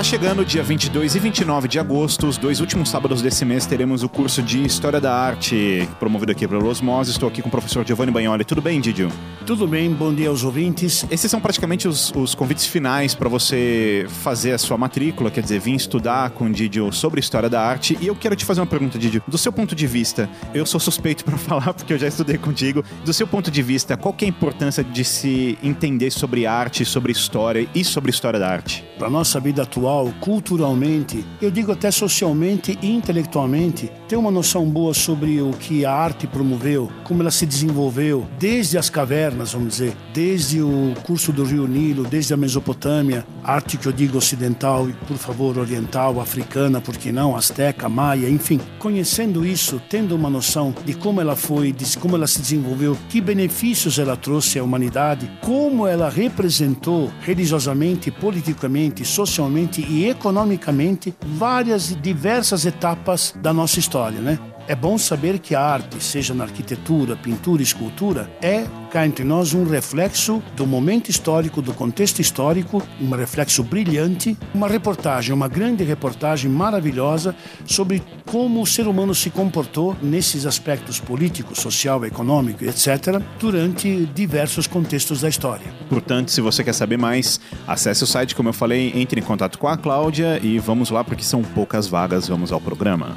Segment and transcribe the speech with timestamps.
[0.00, 4.02] Tá chegando dia 22 e 29 de agosto, os dois últimos sábados desse mês, teremos
[4.02, 7.10] o curso de História da Arte, promovido aqui pelo Osmose.
[7.10, 8.42] Estou aqui com o professor Giovanni Bagnoli.
[8.42, 9.12] Tudo bem, Didio?
[9.44, 11.04] Tudo bem, bom dia aos ouvintes.
[11.10, 15.60] Esses são praticamente os, os convites finais para você fazer a sua matrícula, quer dizer,
[15.60, 17.98] vir estudar com o Didio sobre História da Arte.
[18.00, 19.22] E eu quero te fazer uma pergunta, Didio.
[19.28, 22.82] Do seu ponto de vista, eu sou suspeito para falar porque eu já estudei contigo.
[23.04, 26.86] Do seu ponto de vista, qual que é a importância de se entender sobre arte,
[26.86, 28.82] sobre história e sobre história da arte?
[28.98, 29.89] Para nossa vida atual,
[30.20, 35.92] culturalmente, eu digo até socialmente e intelectualmente, ter uma noção boa sobre o que a
[35.92, 41.44] arte promoveu, como ela se desenvolveu, desde as cavernas, vamos dizer, desde o curso do
[41.44, 46.80] Rio Nilo, desde a Mesopotâmia, arte que eu digo ocidental e, por favor, oriental, africana,
[46.80, 48.60] por que não, asteca, maia, enfim.
[48.78, 53.20] Conhecendo isso, tendo uma noção de como ela foi, de como ela se desenvolveu, que
[53.20, 61.94] benefícios ela trouxe à humanidade, como ela representou religiosamente, politicamente, socialmente e economicamente várias e
[61.94, 64.38] diversas etapas da nossa história, né?
[64.66, 69.54] É bom saber que a arte, seja na arquitetura, pintura, escultura, é cá entre nós
[69.54, 75.84] um reflexo do momento histórico, do contexto histórico, um reflexo brilhante, uma reportagem, uma grande
[75.84, 83.22] reportagem maravilhosa sobre como o ser humano se comportou nesses aspectos político, social, econômico, etc.,
[83.38, 85.66] durante diversos contextos da história.
[85.88, 89.58] Portanto, se você quer saber mais, acesse o site, como eu falei, entre em contato
[89.58, 92.28] com a Cláudia e vamos lá porque são poucas vagas.
[92.28, 93.16] Vamos ao programa.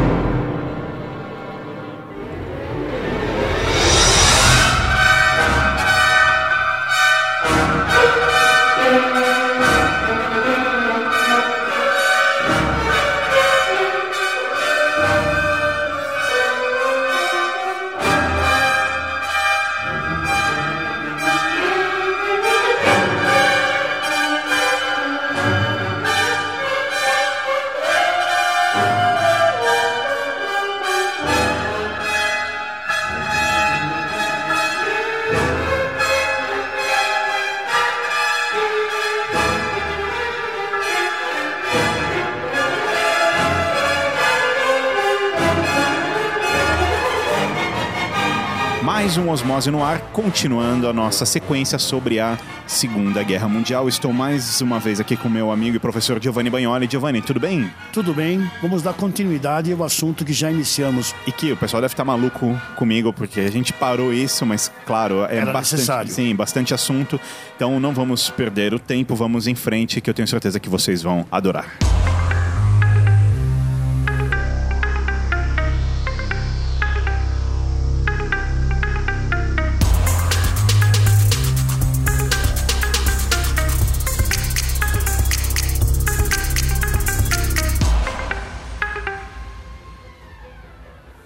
[49.69, 53.87] no ar, continuando a nossa sequência sobre a Segunda Guerra Mundial.
[53.87, 56.87] Estou mais uma vez aqui com meu amigo e professor Giovanni Bagnoli.
[56.89, 57.69] Giovanni, tudo bem?
[57.91, 61.13] Tudo bem, vamos dar continuidade ao assunto que já iniciamos.
[61.27, 65.25] E que o pessoal deve estar maluco comigo, porque a gente parou isso, mas claro,
[65.25, 66.11] é Era bastante, necessário.
[66.11, 67.19] sim, bastante assunto.
[67.55, 71.03] Então não vamos perder o tempo, vamos em frente, que eu tenho certeza que vocês
[71.03, 71.90] vão adorar.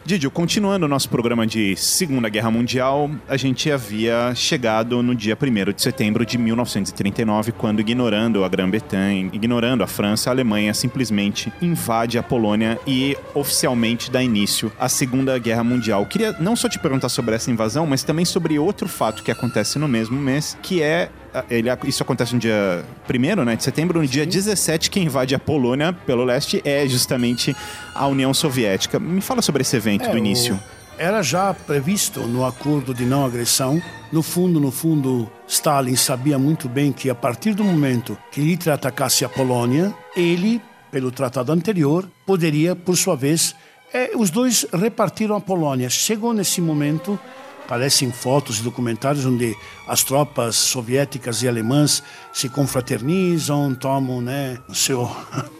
[0.08, 5.36] Didio, continuando o nosso programa de Segunda Guerra Mundial, a gente havia chegado no dia
[5.36, 11.52] 1 de setembro de 1939, quando, ignorando a Grã-Bretanha, ignorando a França, a Alemanha simplesmente
[11.60, 16.06] invade a Polônia e oficialmente dá início à Segunda Guerra Mundial.
[16.06, 19.80] Queria não só te perguntar sobre essa invasão, mas também sobre outro fato que acontece
[19.80, 21.10] no mesmo mês, que é
[21.50, 24.00] ele, isso acontece no dia 1 né, de setembro.
[24.02, 27.56] No dia 17, quem invade a Polônia pelo leste é justamente
[27.94, 29.00] a União Soviética.
[29.00, 30.60] Me fala sobre esse evento É, do o- início.
[30.98, 33.82] Era já previsto no acordo de não agressão.
[34.14, 38.76] No fundo, no fundo, Stalin sabia muito bem que a partir do momento que Hitler
[38.76, 43.54] atacasse a Polônia, ele, pelo tratado anterior, poderia, por sua vez,
[43.94, 45.90] eh, os dois repartiram a Polônia.
[45.90, 47.20] Chegou nesse momento,
[47.66, 49.58] aparecem fotos e documentários onde
[49.88, 55.10] as tropas soviéticas e alemãs se confraternizam, tomam, né, o seu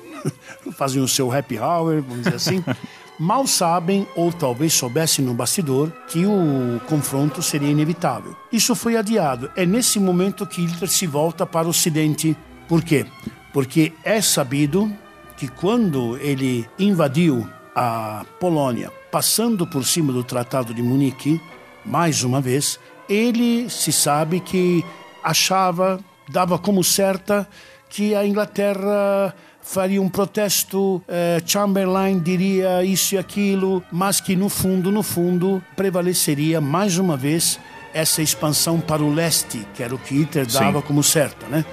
[0.78, 2.64] fazem o seu happy hour, vamos dizer assim.
[3.18, 8.36] Mal sabem, ou talvez soubessem no bastidor, que o confronto seria inevitável.
[8.52, 9.50] Isso foi adiado.
[9.56, 12.36] É nesse momento que Hitler se volta para o Ocidente.
[12.68, 13.06] Por quê?
[13.54, 14.92] Porque é sabido
[15.38, 21.40] que quando ele invadiu a Polônia, passando por cima do Tratado de Munique,
[21.86, 24.84] mais uma vez, ele se sabe que
[25.24, 26.00] achava,
[26.30, 27.48] dava como certa
[27.90, 34.48] que a Inglaterra faria um protesto, eh, Chamberlain diria isso e aquilo, mas que no
[34.48, 37.60] fundo, no fundo, prevaleceria mais uma vez
[37.94, 40.86] essa expansão para o leste, que era o que Hitler dava Sim.
[40.86, 41.66] como certo, né?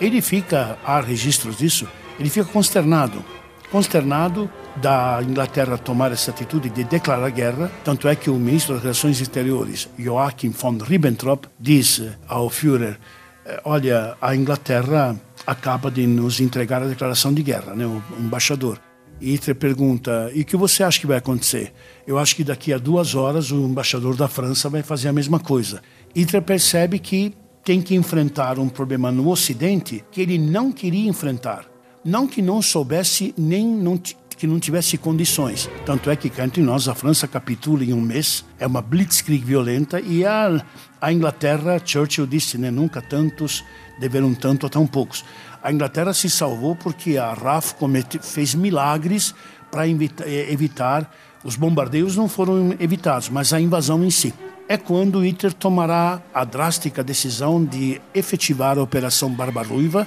[0.00, 1.86] Ele fica, há registros disso,
[2.18, 3.24] Ele fica consternado.
[3.70, 8.82] Consternado da Inglaterra tomar essa atitude de declarar guerra, tanto é que o ministro das
[8.82, 12.98] Relações Exteriores, Joachim von Ribbentrop, diz ao Führer:
[13.44, 15.14] eh, Olha, a Inglaterra
[15.46, 18.80] acaba de nos entregar a declaração de guerra, né, o embaixador.
[19.20, 21.74] E Hitler pergunta: e o que você acha que vai acontecer?
[22.06, 25.38] Eu acho que daqui a duas horas o embaixador da França vai fazer a mesma
[25.38, 25.82] coisa.
[26.14, 31.67] Hitler percebe que tem que enfrentar um problema no Ocidente que ele não queria enfrentar.
[32.04, 35.68] Não que não soubesse nem não, que não tivesse condições.
[35.84, 39.44] Tanto é que cá entre nós a França capitula em um mês, é uma blitzkrieg
[39.44, 40.64] violenta e a,
[41.00, 43.64] a Inglaterra, Churchill disse, né, nunca tantos
[43.98, 45.24] deveram tanto a tão poucos.
[45.62, 49.34] A Inglaterra se salvou porque a RAF comete, fez milagres
[49.70, 51.10] para eh, evitar
[51.44, 54.34] os bombardeios não foram evitados, mas a invasão em si.
[54.68, 60.06] É quando Hitler tomará a drástica decisão de efetivar a Operação Barbaruiva,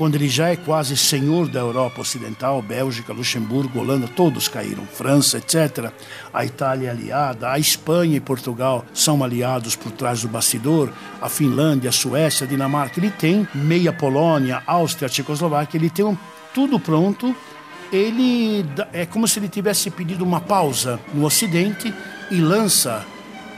[0.00, 5.36] quando ele já é quase senhor da Europa Ocidental, Bélgica, Luxemburgo, Holanda, todos caíram, França,
[5.36, 5.92] etc.
[6.32, 11.28] A Itália é aliada, a Espanha e Portugal são aliados por trás do bastidor, a
[11.28, 12.98] Finlândia, a Suécia, a Dinamarca.
[12.98, 16.18] Ele tem meia Polônia, Áustria, Tchecoslováquia, ele tem
[16.54, 17.36] tudo pronto.
[17.92, 18.64] Ele
[18.94, 21.92] é como se ele tivesse pedido uma pausa no Ocidente
[22.30, 23.04] e lança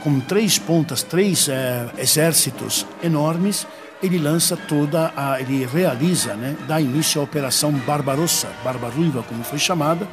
[0.03, 3.65] com três pontas, três é, exércitos enormes
[4.03, 9.57] ele lança toda a, ele realiza, né, dá início à operação Barbarossa, Barbaruiva como foi
[9.57, 10.07] chamada,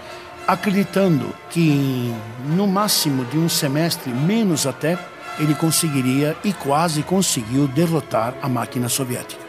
[0.47, 2.15] acreditando que
[2.57, 4.97] no máximo de um semestre, menos até,
[5.39, 9.40] ele conseguiria e quase conseguiu derrotar a máquina soviética.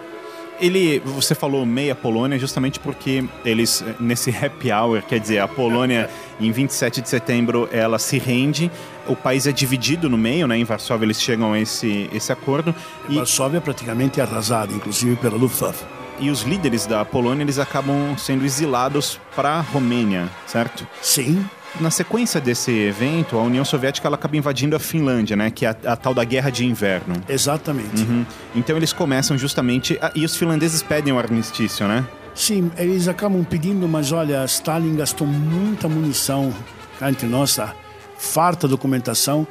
[0.62, 6.08] Ele, você falou meia Polônia justamente porque eles, nesse happy hour, quer dizer, a Polônia
[6.40, 8.70] em 27 de setembro ela se rende,
[9.08, 10.56] o país é dividido no meio, né?
[10.56, 12.76] Em Varsóvia eles chegam a esse, esse acordo.
[13.10, 15.84] E Varsóvia é praticamente arrasada, inclusive pela Luftwaffe.
[16.20, 20.88] E os líderes da Polônia eles acabam sendo exilados para a Romênia, certo?
[21.02, 21.44] Sim,
[21.80, 25.50] na sequência desse evento, a União Soviética ela acaba invadindo a Finlândia, né?
[25.50, 27.16] Que é a, a tal da Guerra de Inverno.
[27.30, 28.02] Exatamente.
[28.02, 28.26] Uhum.
[28.56, 29.98] Então eles começam justamente.
[30.02, 32.06] A, e os finlandeses pedem o armistício, né?
[32.36, 36.54] Sim, eles acabam pedindo, mas olha, Stalin gastou muita munição
[37.02, 37.74] entre nós, tá?
[38.22, 39.48] farta documentação,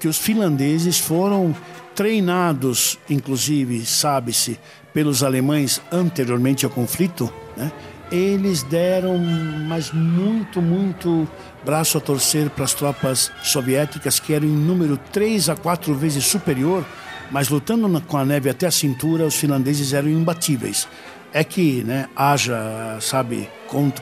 [0.00, 1.54] que os finlandeses foram
[1.94, 4.58] treinados, inclusive, sabe-se,
[4.92, 7.70] pelos alemães anteriormente ao conflito, né?
[8.10, 11.28] Eles deram, mas muito, muito
[11.64, 16.24] braço a torcer para as tropas soviéticas, que eram em número três a quatro vezes
[16.24, 16.84] superior,
[17.30, 20.86] mas lutando na, com a neve até a cintura, os finlandeses eram imbatíveis.
[21.32, 23.48] É que né, haja, sabe,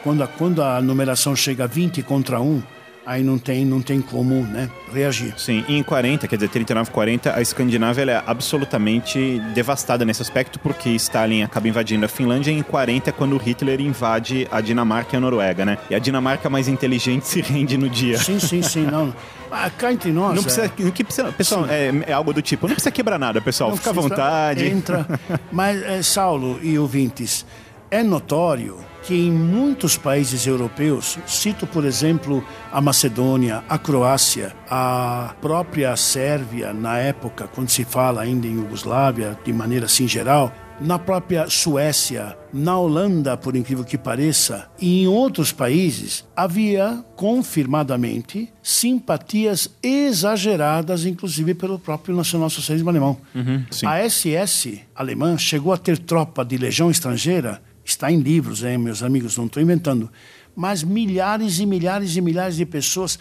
[0.03, 2.63] quando a, quando a numeração chega a 20 contra 1,
[3.07, 5.35] aí não tem, não tem como né, reagir.
[5.39, 10.59] Sim, e em 40, quer dizer, 39, 40, a Escandinávia é absolutamente devastada nesse aspecto,
[10.59, 15.15] porque Stalin acaba invadindo a Finlândia e em 40 é quando Hitler invade a Dinamarca
[15.15, 15.79] e a Noruega, né?
[15.91, 18.19] E a Dinamarca mais inteligente se rende no dia.
[18.19, 19.15] Sim, sim, sim, não.
[19.57, 20.35] Ah, cá entre nós.
[20.35, 20.69] Não precisa, é...
[20.69, 23.91] que precisa pessoal, é, é, algo do tipo, não precisa quebrar nada, pessoal, não fica
[23.91, 24.67] à vontade.
[24.67, 25.07] Entra.
[25.53, 27.47] Mas, é, Saulo e ouvintes,
[27.89, 35.35] é notório que em muitos países europeus, cito por exemplo a Macedônia, a Croácia, a
[35.41, 40.99] própria Sérvia, na época, quando se fala ainda em Iugoslávia, de maneira assim geral, na
[40.99, 49.71] própria Suécia, na Holanda, por incrível que pareça, e em outros países, havia confirmadamente simpatias
[49.83, 53.19] exageradas, inclusive pelo próprio nacionalsocialismo alemão.
[53.35, 57.63] Uhum, a SS alemã chegou a ter tropa de legião estrangeira
[57.95, 60.11] Está em livros, hein, meus amigos, não estou inventando.
[60.55, 63.21] Mas milhares e milhares e milhares de pessoas.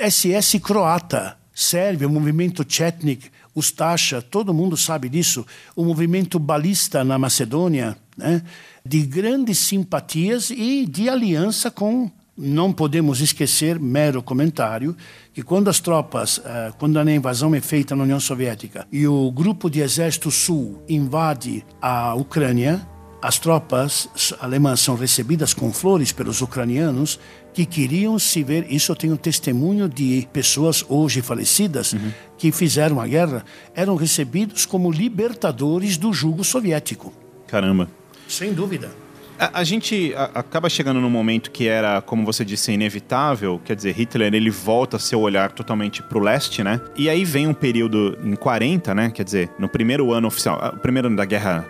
[0.00, 5.44] SS croata, Sérvia, movimento Chetnik, Ustasha, todo mundo sabe disso.
[5.74, 8.40] O movimento balista na Macedônia, né?
[8.86, 12.08] de grandes simpatias e de aliança com.
[12.40, 14.96] Não podemos esquecer, mero comentário,
[15.34, 19.28] que quando as tropas, eh, quando a invasão é feita na União Soviética e o
[19.32, 22.86] grupo de exército sul invade a Ucrânia,
[23.20, 24.08] as tropas
[24.40, 27.18] alemãs são recebidas com flores pelos ucranianos
[27.52, 28.66] que queriam se ver.
[28.70, 32.12] Isso eu tenho testemunho de pessoas hoje falecidas uhum.
[32.36, 33.44] que fizeram a guerra,
[33.74, 37.12] eram recebidos como libertadores do jugo soviético.
[37.48, 37.88] Caramba.
[38.28, 38.90] Sem dúvida.
[39.38, 43.60] A, a gente a, acaba chegando num momento que era, como você disse, inevitável.
[43.64, 46.80] Quer dizer, Hitler ele volta seu olhar totalmente para o leste, né?
[46.96, 49.10] E aí vem um período em 40, né?
[49.10, 51.64] Quer dizer, no primeiro ano oficial, o primeiro ano da guerra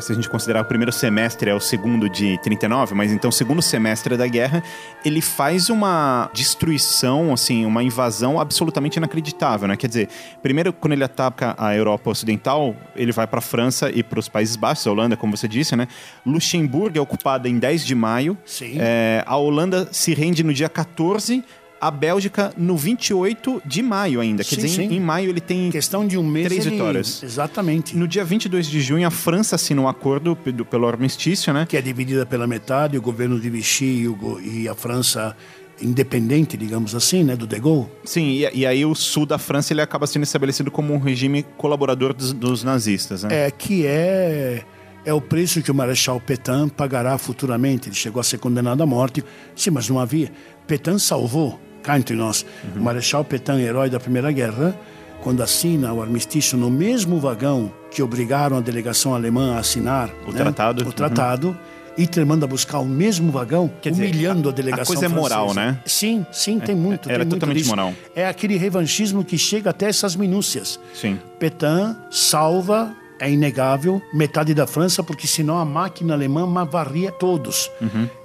[0.00, 3.32] se a gente considerar o primeiro semestre é o segundo de 39, mas então o
[3.32, 4.62] segundo semestre da guerra,
[5.04, 9.76] ele faz uma destruição, assim, uma invasão absolutamente inacreditável, né?
[9.76, 10.08] Quer dizer,
[10.42, 14.28] primeiro quando ele ataca a Europa Ocidental, ele vai para a França e para os
[14.28, 15.86] Países Baixos, a Holanda, como você disse, né?
[16.26, 18.36] Luxemburgo é ocupada em 10 de maio.
[18.78, 21.44] É, a Holanda se rende no dia 14.
[21.82, 24.44] A Bélgica no 28 de maio ainda.
[24.44, 24.94] Quer Sim, dizer, sim.
[24.94, 26.46] em maio ele tem Questão de um mês.
[26.46, 27.22] Três ele- vitórias.
[27.22, 27.96] Exatamente.
[27.96, 31.66] No dia 22 de junho, a França assina um acordo pe- do- pelo armistício, né?
[31.68, 34.06] Que é dividida pela metade, o governo de Vichy
[34.44, 35.36] e, e a França
[35.80, 37.88] independente, digamos assim, né, do De Gaulle.
[38.04, 41.44] Sim, e, e aí o sul da França ele acaba sendo estabelecido como um regime
[41.56, 43.46] colaborador dos, dos nazistas, né?
[43.46, 44.62] É, que é,
[45.04, 47.88] é o preço que o Marechal Petain pagará futuramente.
[47.88, 49.24] Ele chegou a ser condenado à morte.
[49.56, 50.30] Sim, mas não havia.
[50.68, 52.46] Petain salvou, cá entre nós.
[52.76, 54.74] O Marechal Petain, herói da Primeira Guerra,
[55.22, 60.32] quando assina o armistício no mesmo vagão que obrigaram a delegação alemã a assinar O
[60.32, 60.88] né, tratado.
[60.88, 61.56] O tratado.
[61.96, 65.08] Hitler manda buscar o mesmo vagão, Quer dizer, humilhando a, a- a delegação coisa é
[65.08, 65.66] moral, francesa.
[65.72, 65.78] né?
[65.84, 67.06] Sim, sim, tem muito.
[67.10, 67.68] era tem muito totalmente disso.
[67.68, 67.92] moral.
[68.16, 70.80] É aquele revanchismo que chega até essas minúcias.
[70.94, 71.18] Sim.
[71.38, 77.70] Petain salva, é inegável, metade da França, porque senão a máquina alemã varria todos.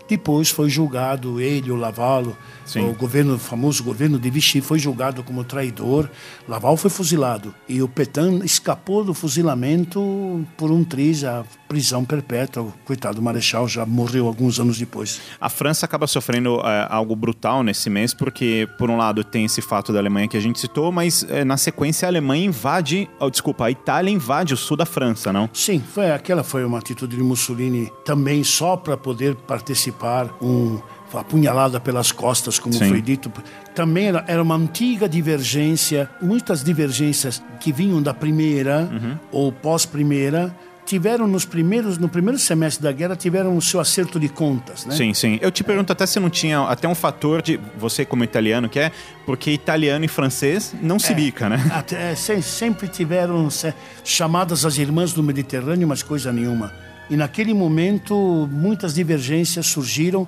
[0.08, 2.38] Depois foi julgado ele, o Lavalo,
[2.68, 2.90] Sim.
[2.90, 6.10] o governo, o famoso governo de Vichy foi julgado como traidor.
[6.48, 12.64] Laval foi fuzilado e o Petain escapou do fuzilamento por um triz, a prisão perpétua.
[12.64, 15.22] O coitado do Marechal já morreu alguns anos depois.
[15.40, 19.62] A França acaba sofrendo é, algo brutal nesse mês, porque, por um lado, tem esse
[19.62, 23.10] fato da Alemanha que a gente citou, mas é, na sequência a Alemanha invade.
[23.20, 25.50] oh, desculpa, a Itália invade o sul da França, não?
[25.54, 30.80] Sim, foi, aquela foi uma atitude de Mussolini também só para poder participar, um,
[31.14, 32.90] apunhalada pelas costas, como Sim.
[32.90, 33.32] foi dito.
[33.76, 38.90] Também era, era uma antiga divergência, muitas divergências que vinham da primeira
[39.32, 40.54] ou pós-primeira,
[40.86, 44.96] tiveram nos primeiros, no primeiro semestre da guerra, tiveram o seu acerto de contas, né?
[44.96, 45.38] Sim, sim.
[45.42, 48.80] Eu te pergunto até se não tinha até um fator de você como italiano que
[48.80, 48.90] é,
[49.26, 51.58] porque italiano e francês não se bica, né?
[51.74, 53.74] Até, se- sempre tiveram se-
[54.04, 56.72] chamadas as irmãs do Mediterrâneo, mas coisa nenhuma.
[57.10, 60.26] E naquele momento, muitas divergências surgiram.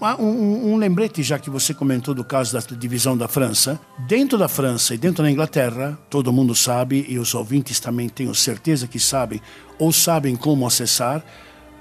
[0.00, 3.78] Ah, Um, um- lembrete, já que você comentou do caso da divisão da França.
[3.98, 8.34] Dentro da França e dentro da Inglaterra, todo mundo sabe, e os ouvintes também tenho
[8.34, 9.42] certeza que sabem,
[9.78, 11.22] ou sabem como acessar,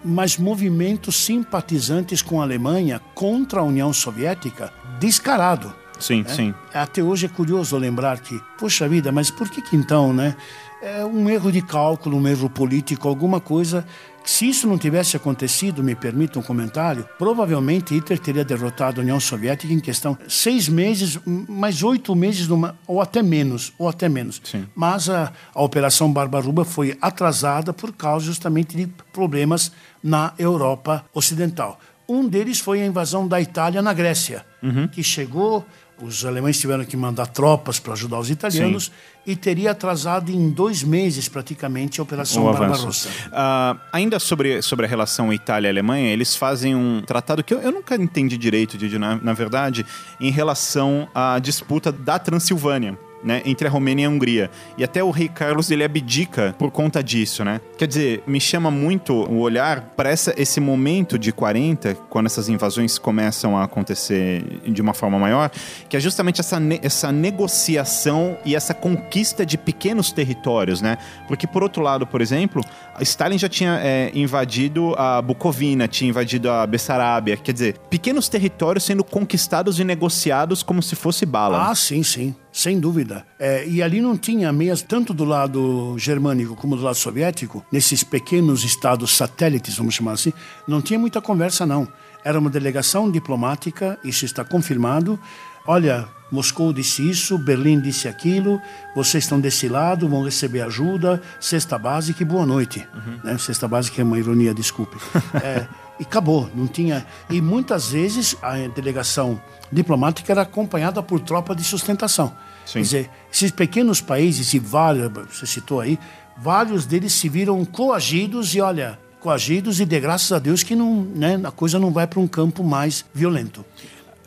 [0.04, 5.74] mas movimentos simpatizantes com a Alemanha contra a União Soviética, descarado.
[5.98, 6.54] Sim, sim.
[6.74, 10.36] Até hoje é curioso lembrar que, poxa vida, mas por que que então, né?
[10.82, 13.86] É um erro de cálculo, um erro político, alguma coisa.
[14.30, 19.20] Se isso não tivesse acontecido, me permita um comentário, provavelmente Hitler teria derrotado a União
[19.20, 24.40] Soviética em questão seis meses, mais oito meses, numa, ou até menos, ou até menos.
[24.44, 24.68] Sim.
[24.76, 29.72] Mas a, a Operação Barbaruba foi atrasada por causa justamente de problemas
[30.02, 31.80] na Europa Ocidental.
[32.08, 34.46] Um deles foi a invasão da Itália na Grécia,
[34.92, 35.66] que chegou,
[36.02, 38.92] os alemães tiveram que mandar tropas para ajudar os italianos
[39.26, 42.54] e teria atrasado em dois meses praticamente a Operação o.
[42.54, 43.10] Barbarossa.
[43.32, 47.96] Ah, ainda sobre, sobre a relação Itália-Alemanha, eles fazem um tratado que eu, eu nunca
[47.96, 49.86] entendi direito, Didi, na, na verdade,
[50.20, 52.98] em relação à disputa da Transilvânia.
[53.22, 54.50] Né, entre a Romênia e a Hungria.
[54.78, 57.60] E até o rei Carlos ele abdica por conta disso, né?
[57.78, 62.98] Quer dizer, me chama muito o olhar para esse momento de 40, quando essas invasões
[62.98, 65.52] começam a acontecer de uma forma maior,
[65.90, 70.98] que é justamente essa, ne- essa negociação e essa conquista de pequenos territórios, né?
[71.28, 72.64] Porque, por outro lado, por exemplo,
[73.02, 78.84] Stalin já tinha é, invadido a Bucovina, tinha invadido a Bessarábia, quer dizer, pequenos territórios
[78.86, 81.70] sendo conquistados e negociados como se fosse bala.
[81.70, 83.26] Ah, sim, sim, sem dúvida.
[83.38, 88.04] É, e ali não tinha meias, tanto do lado germânico como do lado soviético, nesses
[88.04, 90.34] pequenos estados satélites, vamos chamar assim,
[90.68, 91.88] não tinha muita conversa, não.
[92.24, 95.20] Era uma delegação diplomática, isso está confirmado.
[95.66, 98.62] Olha, Moscou disse isso, Berlim disse aquilo,
[98.96, 102.88] vocês estão desse lado, vão receber ajuda, cesta básica e boa noite.
[103.24, 103.38] Né?
[103.38, 104.98] Cesta básica é uma ironia, desculpe.
[105.42, 105.68] É,
[106.00, 107.06] e acabou, não tinha.
[107.30, 109.40] E muitas vezes a delegação
[109.72, 112.34] diplomática era acompanhada por tropa de sustentação.
[112.66, 112.74] Sim.
[112.74, 115.98] Quer dizer, esses pequenos países, e vários, você citou aí,
[116.38, 121.04] vários deles se viram coagidos e, olha, coagidos e de graças a Deus que não,
[121.04, 123.66] né, a coisa não vai para um campo mais violento.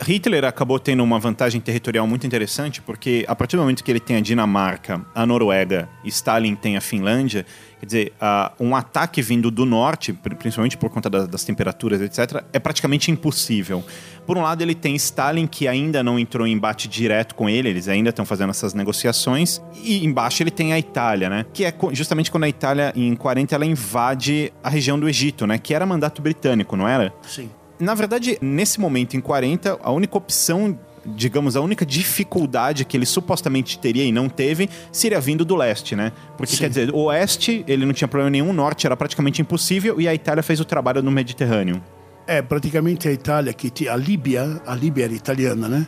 [0.00, 4.00] Hitler acabou tendo uma vantagem territorial muito interessante, porque a partir do momento que ele
[4.00, 7.46] tem a Dinamarca, a Noruega e Stalin tem a Finlândia,
[7.82, 12.00] quer dizer, ah, um ataque vindo do norte, pri- principalmente por conta da- das temperaturas,
[12.00, 13.82] etc., é praticamente impossível.
[14.24, 17.68] Por um lado, ele tem Stalin, que ainda não entrou em embate direto com ele,
[17.68, 21.44] eles ainda estão fazendo essas negociações, e embaixo ele tem a Itália, né?
[21.52, 25.58] Que é justamente quando a Itália, em 40, ela invade a região do Egito, né?
[25.58, 27.12] Que era mandato britânico, não era?
[27.22, 27.50] Sim.
[27.80, 33.06] Na verdade, nesse momento, em 40, a única opção digamos, a única dificuldade que ele
[33.06, 36.12] supostamente teria e não teve seria vindo do leste, né?
[36.36, 36.58] Porque Sim.
[36.58, 40.06] quer dizer, o oeste ele não tinha problema nenhum, o norte era praticamente impossível e
[40.06, 41.82] a Itália fez o trabalho no Mediterrâneo.
[42.26, 45.86] É, praticamente a Itália, que a Líbia, a Líbia era italiana, né?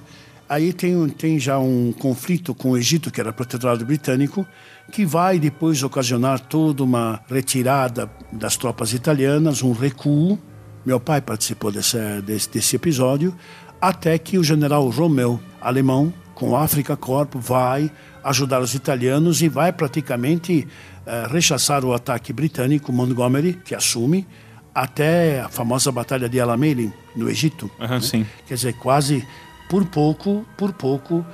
[0.49, 4.47] Aí tem, tem já um conflito com o Egito, que era protetorado britânico,
[4.92, 10.38] que vai depois ocasionar toda uma retirada das tropas italianas, um recuo.
[10.85, 13.35] Meu pai participou desse, desse, desse episódio,
[13.81, 17.90] até que o general Romeu, alemão, com o Africa Corp, vai
[18.23, 20.66] ajudar os italianos e vai praticamente
[21.07, 24.26] eh, rechaçar o ataque britânico, Montgomery, que assume,
[24.75, 27.71] até a famosa Batalha de Alamein, no Egito.
[27.78, 28.26] Aham, sim.
[28.47, 29.26] Quer dizer, quase
[29.69, 31.25] por pouco, por pouco,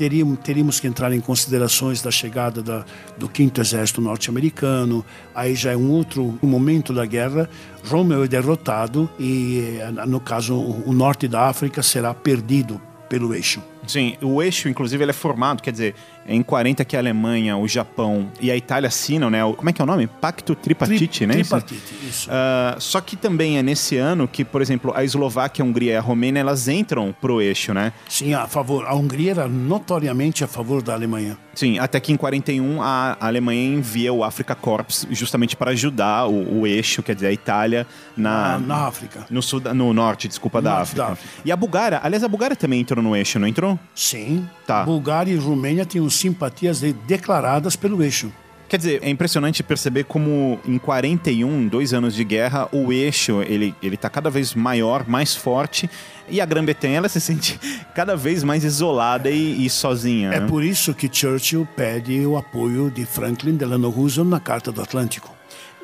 [0.00, 2.86] teríamos, teríamos que entrar em considerações da chegada da,
[3.18, 5.04] do Quinto Exército Norte-Americano.
[5.34, 7.50] Aí já é um outro momento da guerra.
[7.86, 12.80] Rommel é derrotado e, eh, no caso, o norte da África será perdido
[13.10, 13.62] pelo eixo.
[13.86, 15.94] Sim, o eixo, inclusive, ele é formado, quer dizer,
[16.30, 19.44] em 40 que a Alemanha, o Japão e a Itália assinam, né?
[19.44, 20.06] o- Como é que é o nome?
[20.06, 21.34] Pacto Tripartite, Tri- né?
[21.34, 22.28] Tripartite, isso.
[22.30, 25.96] Ah, só que também é nesse ano que, por exemplo, a Eslováquia, a Hungria e
[25.96, 27.92] a Romênia, elas entram pro eixo, né?
[28.08, 28.86] Sim, a favor.
[28.86, 31.36] A Hungria era notoriamente a favor da Alemanha.
[31.54, 36.60] Sim, até que em 41 a Alemanha envia o Africa Corps justamente para ajudar o,
[36.60, 39.26] o eixo, quer dizer, a Itália na, Na, na África.
[39.28, 41.02] no, sul, no norte, desculpa, da norte África.
[41.06, 41.34] da África.
[41.44, 43.78] E a Bulgária, aliás, a Bulgária também entrou no eixo, não entrou?
[43.94, 44.48] Sim.
[44.70, 44.84] Tá.
[44.84, 48.32] Bulgária e Romênia tinham simpatias de- declaradas pelo eixo.
[48.68, 53.74] Quer dizer, é impressionante perceber como em 41, dois anos de guerra, o eixo ele,
[53.82, 55.90] ele tá cada vez maior, mais forte,
[56.28, 57.58] e a Grã-Bretanha ela se sente
[57.96, 60.32] cada vez mais isolada e, e sozinha.
[60.32, 60.46] É né?
[60.46, 65.34] por isso que Churchill pede o apoio de Franklin Delano Roosevelt na Carta do Atlântico.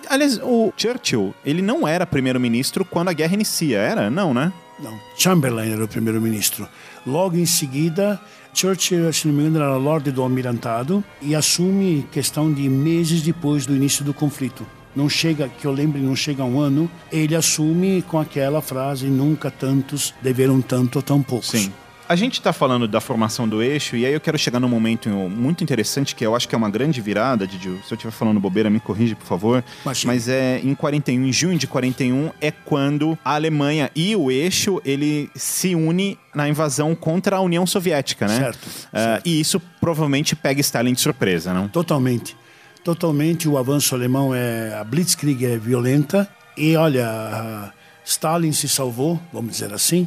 [0.09, 4.09] Aliás, o Churchill, ele não era primeiro-ministro quando a guerra inicia, era?
[4.09, 4.53] Não, né?
[4.79, 6.69] Não, Chamberlain era o primeiro-ministro.
[7.05, 8.21] Logo em seguida,
[8.57, 13.67] Churchill, se não me engano, era Lorde do Almirantado e assume questão de meses depois
[13.67, 14.67] do início do conflito.
[14.95, 19.09] Não chega, que eu lembre, não chega a um ano, ele assume com aquela frase:
[19.09, 21.51] nunca tantos deveram tanto ou tão poucos.
[21.51, 21.71] Sim.
[22.09, 25.09] A gente está falando da formação do eixo, e aí eu quero chegar num momento
[25.09, 27.69] muito interessante, que eu acho que é uma grande virada, Didi.
[27.85, 29.65] Se eu estiver falando bobeira, me corrige, por favor.
[29.85, 30.13] Imagina.
[30.13, 34.81] Mas é em 41, em junho de 41, é quando a Alemanha e o eixo
[34.85, 38.37] ele se une na invasão contra a União Soviética, né?
[38.39, 39.27] Certo, Ah, certo.
[39.27, 41.67] E isso provavelmente pega Stalin de surpresa, não?
[41.67, 42.37] Totalmente.
[42.85, 47.73] Totalmente o avanço alemão é a Blitzkrieg é violenta e olha,
[48.05, 50.07] Stalin se salvou, vamos dizer assim.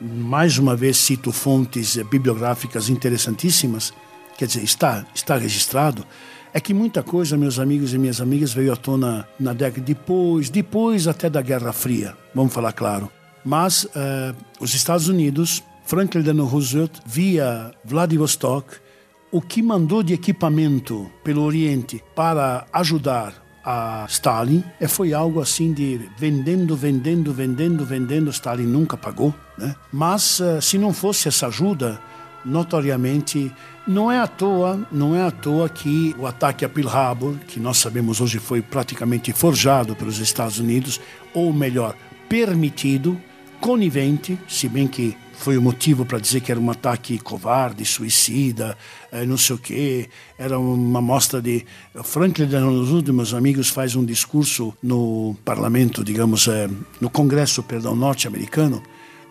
[0.00, 3.92] Mais uma vez cito fontes bibliográficas interessantíssimas,
[4.36, 6.04] quer dizer, está está registrado.
[6.52, 10.50] É que muita coisa, meus amigos e minhas amigas, veio à tona na década depois,
[10.50, 13.10] depois até da Guerra Fria, vamos falar claro.
[13.44, 18.76] Mas eh, os Estados Unidos, Franklin Delano Roosevelt, via Vladivostok,
[19.32, 26.00] o que mandou de equipamento pelo Oriente para ajudar a Stalin foi algo assim de
[26.18, 28.30] vendendo, vendendo, vendendo, vendendo.
[28.30, 29.74] Stalin nunca pagou, né?
[29.92, 31.98] Mas eh, se não fosse essa ajuda,
[32.44, 33.50] notoriamente
[33.86, 37.58] não é à toa, não é à toa que o ataque a Pearl Harbor, que
[37.58, 41.00] nós sabemos hoje foi praticamente forjado pelos Estados Unidos,
[41.32, 41.96] ou melhor,
[42.28, 43.18] permitido,
[43.60, 48.78] conivente, se bem que foi o motivo para dizer que era um ataque covarde, suicida,
[49.12, 50.08] eh, não sei o quê.
[50.38, 51.66] Era uma mostra de.
[52.02, 56.66] Franklin Delano Roosevelt, meus amigos, faz um discurso no parlamento, digamos, eh,
[56.98, 58.82] no Congresso, perdão, norte-americano,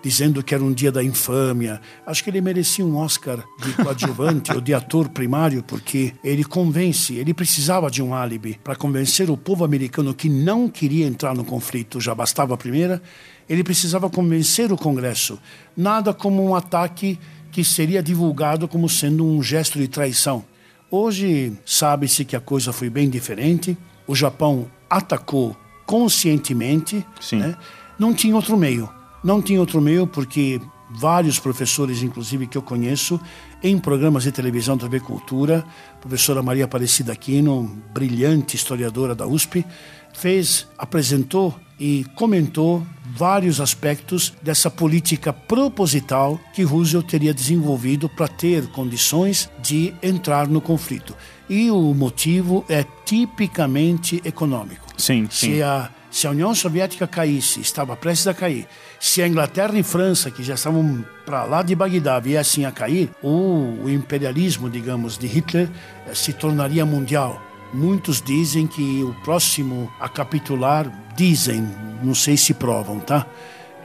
[0.03, 1.81] dizendo que era um dia da infâmia.
[2.05, 7.15] Acho que ele merecia um Oscar de coadjuvante ou de ator primário, porque ele convence,
[7.15, 11.43] ele precisava de um álibi para convencer o povo americano que não queria entrar no
[11.43, 13.01] conflito, já bastava a primeira,
[13.49, 15.39] ele precisava convencer o Congresso.
[15.75, 17.19] Nada como um ataque
[17.51, 20.43] que seria divulgado como sendo um gesto de traição.
[20.89, 23.77] Hoje sabe-se que a coisa foi bem diferente.
[24.07, 27.37] O Japão atacou conscientemente, Sim.
[27.37, 27.55] né?
[27.97, 28.89] não tinha outro meio.
[29.23, 33.19] Não tinha outro meio porque vários professores, inclusive que eu conheço,
[33.61, 39.65] em programas de televisão TV Cultura, a professora Maria Aparecida Aquino, brilhante historiadora da USP,
[40.13, 48.67] fez, apresentou e comentou vários aspectos dessa política proposital que Roosevelt teria desenvolvido para ter
[48.67, 51.15] condições de entrar no conflito.
[51.49, 54.87] E o motivo é tipicamente econômico.
[54.97, 55.55] Sim, sim.
[55.55, 58.67] Se a, se a União Soviética caísse, estava prestes a cair,
[58.99, 63.09] se a Inglaterra e França, que já estavam para lá de Bagdá, viessem a cair,
[63.21, 65.69] o, imperialismo, digamos, de Hitler
[66.07, 67.41] eh, se tornaria mundial.
[67.73, 71.67] Muitos dizem que o próximo a capitular, dizem,
[72.03, 73.25] não sei se provam, tá?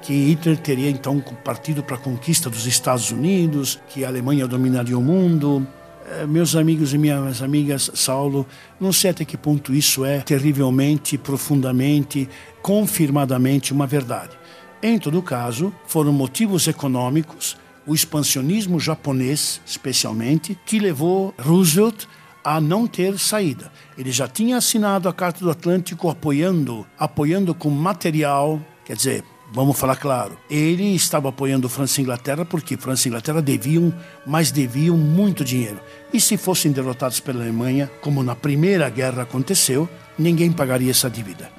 [0.02, 4.96] que Hitler teria então partido para a conquista dos Estados Unidos, que a Alemanha dominaria
[4.96, 5.66] o mundo.
[6.06, 8.46] Eh, meus amigos e minhas amigas, Saulo,
[8.80, 12.28] não sei até que ponto isso é terrivelmente, profundamente,
[12.62, 14.30] confirmadamente uma verdade.
[14.82, 22.06] Em todo caso, foram motivos econômicos, o expansionismo japonês, especialmente, que levou Roosevelt
[22.48, 23.70] a não ter saída.
[23.98, 29.78] Ele já tinha assinado a Carta do Atlântico apoiando, apoiando com material, quer dizer, Vamos
[29.78, 30.38] falar claro.
[30.50, 33.94] Ele estava apoiando França e Inglaterra porque França e Inglaterra deviam,
[34.26, 35.80] mas deviam muito dinheiro.
[36.12, 41.50] E se fossem derrotados pela Alemanha, como na Primeira Guerra aconteceu, ninguém pagaria essa dívida.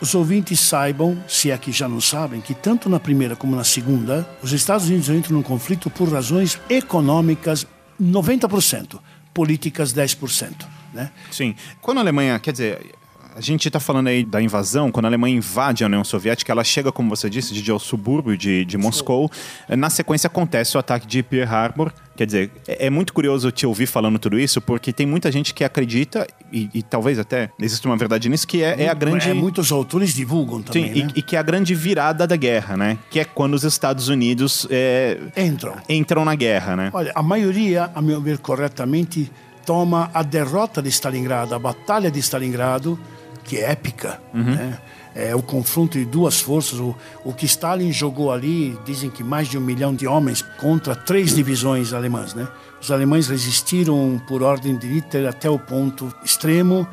[0.00, 3.64] Os ouvintes saibam, se é que já não sabem, que tanto na primeira como na
[3.64, 7.64] segunda, os Estados Unidos entram num conflito por razões econômicas
[8.00, 8.98] 90%,
[9.36, 10.66] políticas 10%.
[10.94, 11.10] Né?
[11.30, 11.54] Sim.
[11.82, 12.94] Quando a Alemanha, quer dizer,
[13.36, 16.64] a gente está falando aí da invasão, quando a Alemanha invade a União Soviética, ela
[16.64, 19.30] chega, como você disse, de, ao subúrbio de, de Moscou.
[19.68, 21.92] Na sequência acontece o ataque de Pearl Harbor.
[22.16, 25.52] Quer dizer, é, é muito curioso te ouvir falando tudo isso, porque tem muita gente
[25.52, 29.28] que acredita, e, e talvez até exista uma verdade nisso, que é, é a grande.
[29.28, 30.94] É, muitos autores divulgam também.
[30.94, 31.08] Sim, né?
[31.14, 32.96] e, e, que é a grande virada da guerra, né?
[33.10, 35.76] Que é quando os Estados Unidos é, entram.
[35.90, 36.90] entram na guerra, né?
[36.90, 39.30] Olha, a maioria, a meu ver corretamente,
[39.66, 42.98] toma a derrota de Stalingrado, a batalha de Stalingrado
[43.46, 44.42] que é épica, uhum.
[44.42, 44.78] né?
[45.14, 46.78] É o confronto de duas forças.
[46.78, 50.94] O, o que Stalin jogou ali, dizem que mais de um milhão de homens contra
[50.94, 52.46] três divisões alemãs, né?
[52.80, 56.86] Os alemães resistiram por ordem de Hitler até o ponto extremo.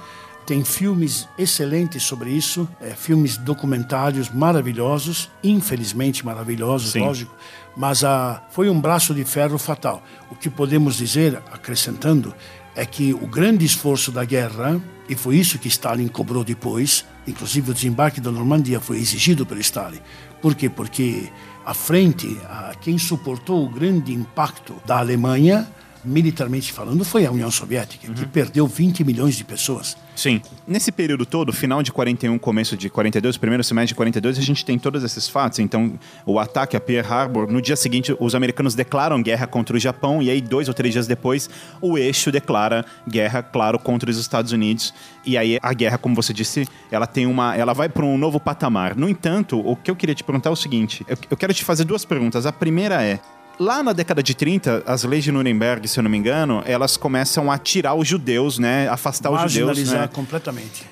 [0.45, 6.99] Tem filmes excelentes sobre isso, é, filmes documentários maravilhosos, infelizmente maravilhosos, Sim.
[6.99, 7.33] lógico,
[7.77, 10.03] mas a, foi um braço de ferro fatal.
[10.29, 12.33] O que podemos dizer, acrescentando,
[12.75, 17.71] é que o grande esforço da guerra, e foi isso que Stalin cobrou depois, inclusive
[17.71, 19.99] o desembarque da Normandia foi exigido por Stalin.
[20.41, 20.69] Por quê?
[20.69, 21.29] Porque
[21.65, 25.67] à frente, a, quem suportou o grande impacto da Alemanha
[26.03, 28.13] militarmente falando, foi a União Soviética, uhum.
[28.13, 29.95] que perdeu 20 milhões de pessoas.
[30.15, 30.41] Sim.
[30.67, 34.63] Nesse período todo, final de 41, começo de 42, primeiro semestre de 42, a gente
[34.63, 35.59] tem todos esses fatos.
[35.59, 35.93] Então,
[36.25, 40.21] o ataque a Pearl Harbor, no dia seguinte, os americanos declaram guerra contra o Japão,
[40.21, 41.49] e aí, dois ou três dias depois,
[41.81, 44.93] o eixo declara guerra, claro, contra os Estados Unidos.
[45.25, 47.55] E aí, a guerra, como você disse, ela tem uma.
[47.55, 48.95] ela vai para um novo patamar.
[48.95, 51.63] No entanto, o que eu queria te perguntar é o seguinte: eu, eu quero te
[51.63, 52.45] fazer duas perguntas.
[52.45, 53.19] A primeira é
[53.59, 56.97] Lá na década de 30, as leis de Nuremberg, se eu não me engano, elas
[56.97, 58.87] começam a tirar os judeus, né?
[58.89, 59.91] Afastar os judeus.
[59.91, 60.07] Né?
[60.11, 60.85] completamente.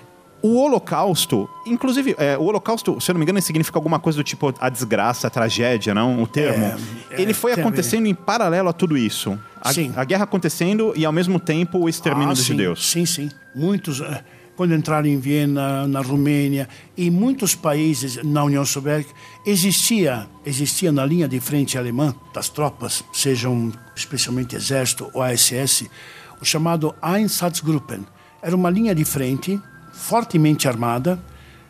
[0.43, 4.23] O Holocausto, inclusive, é, o Holocausto, se eu não me engano, significa alguma coisa do
[4.23, 6.21] tipo a desgraça, a tragédia, não?
[6.21, 6.65] O termo.
[6.65, 9.37] É, é, ele foi acontecendo em paralelo a tudo isso.
[9.61, 9.93] A, sim.
[9.95, 12.89] a guerra acontecendo e, ao mesmo tempo, o extermínio ah, dos sim, judeus.
[12.89, 13.29] Sim, sim.
[13.53, 13.99] Muitos.
[13.99, 14.17] Uh
[14.61, 19.11] quando entraram em Viena, na Romênia e muitos países na União Soviética,
[19.43, 25.85] existia, existia na linha de frente alemã das tropas, sejam especialmente exército ou ASS,
[26.39, 28.05] o chamado Einsatzgruppen.
[28.39, 29.59] Era uma linha de frente
[29.93, 31.19] fortemente armada,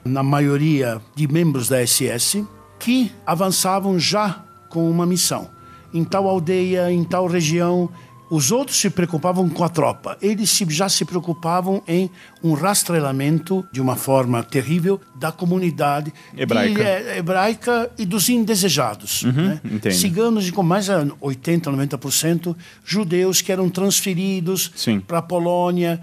[0.04, 2.46] na maioria de membros da SS,
[2.78, 5.50] que avançavam já com uma missão.
[5.94, 7.90] Em tal aldeia, em tal região,
[8.32, 12.10] os outros se preocupavam com a tropa, eles já se preocupavam em
[12.42, 19.24] um rastreamento de uma forma terrível da comunidade hebraica, de, é, hebraica e dos indesejados.
[19.24, 19.92] Uhum, né?
[19.92, 24.72] Ciganos com mais de 80%, 90%, judeus que eram transferidos
[25.06, 26.00] para a Polônia.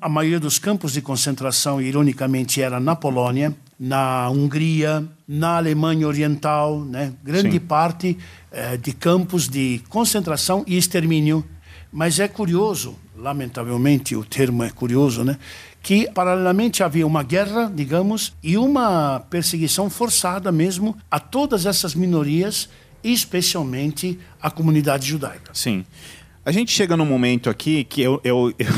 [0.00, 6.84] A maioria dos campos de concentração, ironicamente, era na Polônia, na Hungria, na Alemanha Oriental,
[6.84, 7.12] né?
[7.24, 7.58] grande Sim.
[7.58, 8.16] parte
[8.52, 11.44] eh, de campos de concentração e extermínio
[11.94, 15.38] mas é curioso, lamentavelmente o termo é curioso, né?
[15.80, 22.68] Que paralelamente havia uma guerra, digamos, e uma perseguição forçada mesmo a todas essas minorias,
[23.04, 25.52] especialmente a comunidade judaica.
[25.54, 25.86] Sim.
[26.44, 28.74] A gente chega num momento aqui que eu, eu, eu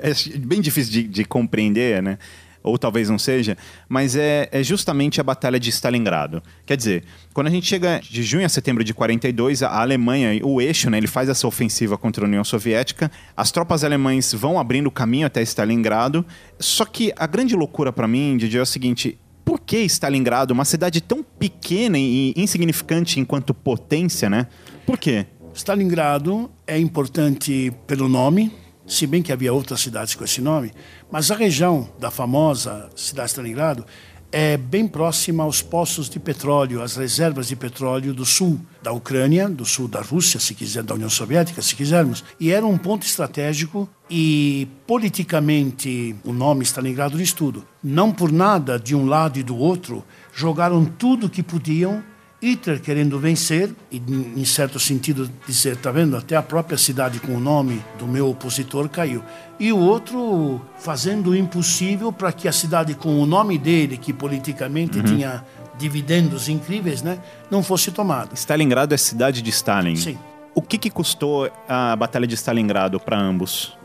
[0.00, 2.18] é bem difícil de, de compreender, né?
[2.62, 3.56] Ou talvez não seja,
[3.88, 6.42] mas é, é, justamente a Batalha de Stalingrado.
[6.66, 10.60] Quer dizer, quando a gente chega de junho a setembro de 42, a Alemanha, o
[10.60, 14.90] eixo, né, ele faz essa ofensiva contra a União Soviética, as tropas alemãs vão abrindo
[14.90, 16.24] caminho até Stalingrado,
[16.58, 20.64] só que a grande loucura para mim, Didi, é o seguinte, por que Stalingrado, uma
[20.64, 24.46] cidade tão pequena e insignificante enquanto potência, né?
[24.86, 25.26] Por quê?
[25.54, 28.52] Stalingrado é importante pelo nome,
[28.90, 30.72] se bem que havia outras cidades com esse nome,
[31.10, 33.86] mas a região da famosa cidade de Stalingrado
[34.32, 39.48] é bem próxima aos poços de petróleo, às reservas de petróleo do sul da Ucrânia,
[39.48, 42.24] do sul da Rússia, se quiser, da União Soviética, se quisermos.
[42.38, 47.64] E era um ponto estratégico e politicamente o nome Stalingrado diz tudo.
[47.82, 52.02] Não por nada de um lado e do outro jogaram tudo que podiam
[52.42, 57.34] Hitler querendo vencer e, em certo sentido, dizer: tá vendo, até a própria cidade com
[57.34, 59.22] o nome do meu opositor caiu.
[59.58, 64.12] E o outro fazendo o impossível para que a cidade com o nome dele, que
[64.12, 65.04] politicamente uhum.
[65.04, 65.44] tinha
[65.78, 67.18] dividendos incríveis, né,
[67.50, 68.30] não fosse tomada.
[68.34, 69.96] Stalingrado é cidade de Stalin.
[69.96, 70.18] Sim.
[70.54, 73.76] O que, que custou a Batalha de Stalingrado para ambos?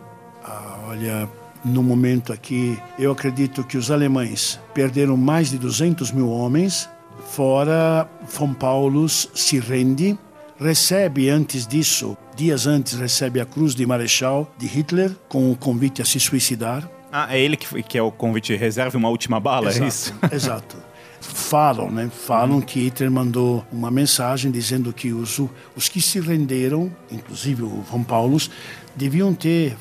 [0.44, 1.30] Ah, olha,
[1.64, 6.90] no momento aqui, eu acredito que os alemães perderam mais de 200 mil homens,
[7.26, 10.18] fora Von Paulus se rende,
[10.58, 16.02] recebe antes disso, dias antes, recebe a Cruz de Marechal de Hitler com o convite
[16.02, 16.90] a se suicidar.
[17.12, 20.14] Ah, é ele que, que é o convite, reserve uma última bala, exato, é isso?
[20.32, 20.78] Exato.
[21.22, 22.10] Falam, né?
[22.14, 25.42] Falam que Hitler mandou uma mensagem dizendo que os,
[25.76, 28.52] os que se renderam, inclusive o Von Paulus,
[28.96, 29.76] deviam ter,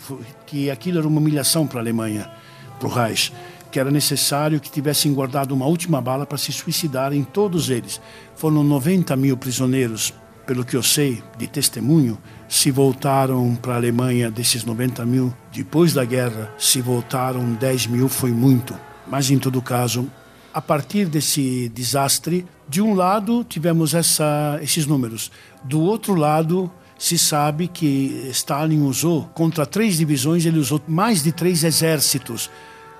[0.46, 2.30] que aquilo era uma humilhação para a Alemanha,
[2.78, 3.32] para o Reich,
[3.74, 8.00] que era necessário que tivessem guardado uma última bala para se suicidarem, todos eles.
[8.36, 10.14] Foram 90 mil prisioneiros,
[10.46, 12.16] pelo que eu sei de testemunho,
[12.48, 18.08] se voltaram para a Alemanha, desses 90 mil, depois da guerra, se voltaram 10 mil,
[18.08, 18.78] foi muito.
[19.08, 20.08] Mas, em todo caso,
[20.52, 25.32] a partir desse desastre, de um lado tivemos essa, esses números,
[25.64, 31.32] do outro lado se sabe que Stalin usou, contra três divisões, ele usou mais de
[31.32, 32.48] três exércitos.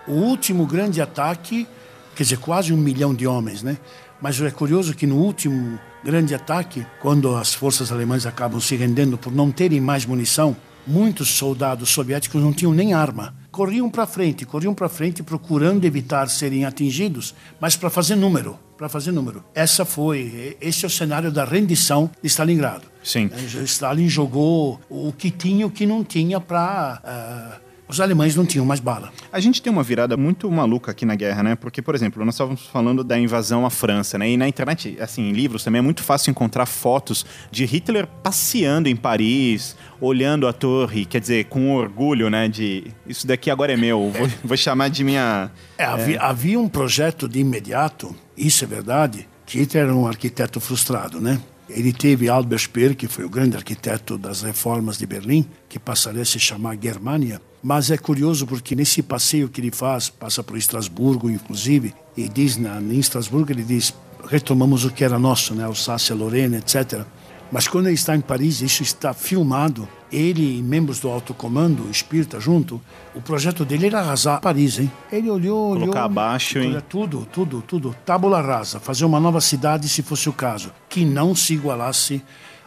[0.07, 1.67] O último grande ataque,
[2.15, 3.79] quer dizer, quase um milhão de homens, né?
[4.21, 9.19] Mas é curioso que no último grande ataque, quando as forças alemãs acabam se rendendo
[9.19, 13.35] por não terem mais munição, muitos soldados soviéticos não tinham nem arma.
[13.51, 18.89] Corriam para frente, corriam para frente procurando evitar serem atingidos, mas para fazer número para
[18.89, 19.45] fazer número.
[19.55, 22.85] Essa foi, esse é o cenário da rendição de Stalingrado.
[23.03, 23.31] Sim.
[23.33, 28.01] É, Stalin jogou o que tinha e o que não tinha para uh, é, os
[28.01, 29.13] alemães não tinham mais bala.
[29.31, 31.55] A gente tem uma virada muito maluca aqui na guerra, né?
[31.55, 34.31] Porque, por exemplo, nós estávamos falando da invasão à França, né?
[34.31, 38.89] E na internet, assim, em livros também é muito fácil encontrar fotos de Hitler passeando
[38.89, 42.49] em Paris, olhando a torre, quer dizer, com orgulho, né?
[42.49, 45.51] De isso daqui agora é meu, vou, vou chamar de minha.
[45.77, 46.23] É, havia, é...
[46.23, 51.41] havia um projeto de imediato, isso é verdade, que Hitler era um arquiteto frustrado, né?
[51.69, 56.23] Ele teve Albert Speer, que foi o grande arquiteto das reformas de Berlim, que passaria
[56.23, 57.41] a se chamar Germânia.
[57.63, 62.59] Mas é curioso porque nesse passeio que ele faz, passa por Estrasburgo, inclusive, e diz
[62.59, 63.95] na, em Estrasburgo, ele diz,
[64.29, 65.65] retomamos o que era nosso, né?
[65.65, 67.07] Alsácia-Lorena, etc.
[67.53, 71.89] Mas quando ele está em Paris, isso está filmado, ele e membros do alto comando,
[71.91, 72.81] Espírita junto,
[73.15, 74.91] o projeto dele era arrasar Paris, hein?
[75.11, 76.77] Ele olhou, Colocar olhou, abaixo, hein?
[76.89, 77.95] Tudo, tudo, tudo.
[78.05, 82.23] Tábula rasa, fazer uma nova cidade se fosse o caso, que não se igualasse.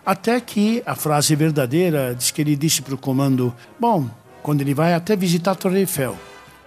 [0.05, 4.09] Até que a frase verdadeira diz que ele disse para o comando: Bom,
[4.41, 6.15] quando ele vai até visitar a Torre Eiffel,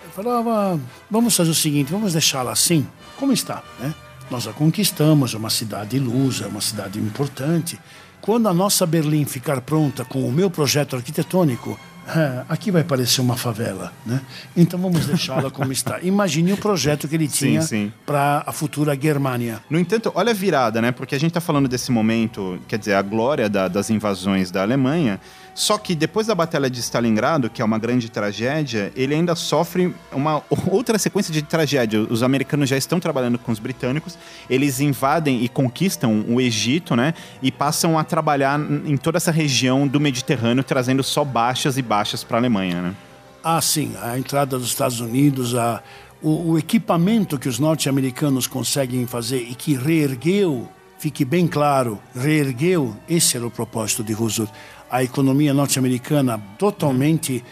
[0.03, 0.79] ele falava:
[1.11, 3.94] Vamos fazer o seguinte, vamos deixá-la assim, como está, né?
[4.31, 7.79] Nós a conquistamos, é uma cidade ilusa, é uma cidade importante.
[8.21, 13.21] Quando a nossa Berlim ficar pronta com o meu projeto arquitetônico, é, aqui vai parecer
[13.21, 14.21] uma favela, né?
[14.57, 16.01] Então vamos deixá-la como está.
[16.01, 17.61] Imagine o projeto que ele tinha
[18.07, 19.61] para a futura Germânia.
[19.69, 20.93] No entanto, olha a virada, né?
[20.93, 24.62] Porque a gente está falando desse momento, quer dizer, a glória da, das invasões da
[24.62, 25.21] Alemanha,
[25.54, 29.94] só que depois da Batalha de Stalingrado, que é uma grande tragédia, ele ainda sofre
[30.12, 32.00] uma outra sequência de tragédia.
[32.00, 37.14] Os americanos já estão trabalhando com os britânicos, eles invadem e conquistam o Egito, né?
[37.42, 42.24] E passam a trabalhar em toda essa região do Mediterrâneo, trazendo só baixas e baixas
[42.24, 42.94] para a Alemanha, né?
[43.42, 43.94] Ah, sim.
[44.02, 45.82] A entrada dos Estados Unidos, a,
[46.22, 50.68] o, o equipamento que os norte-americanos conseguem fazer e que reergueu
[51.00, 54.52] fique bem claro, reergueu, esse era o propósito de Roosevelt,
[54.90, 57.44] a economia norte-americana totalmente,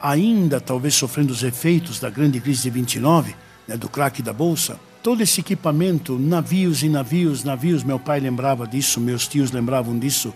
[0.00, 3.34] ainda talvez sofrendo os efeitos da grande crise de 29,
[3.66, 8.66] né, do craque da Bolsa, todo esse equipamento, navios e navios, navios, meu pai lembrava
[8.66, 10.32] disso, meus tios lembravam disso,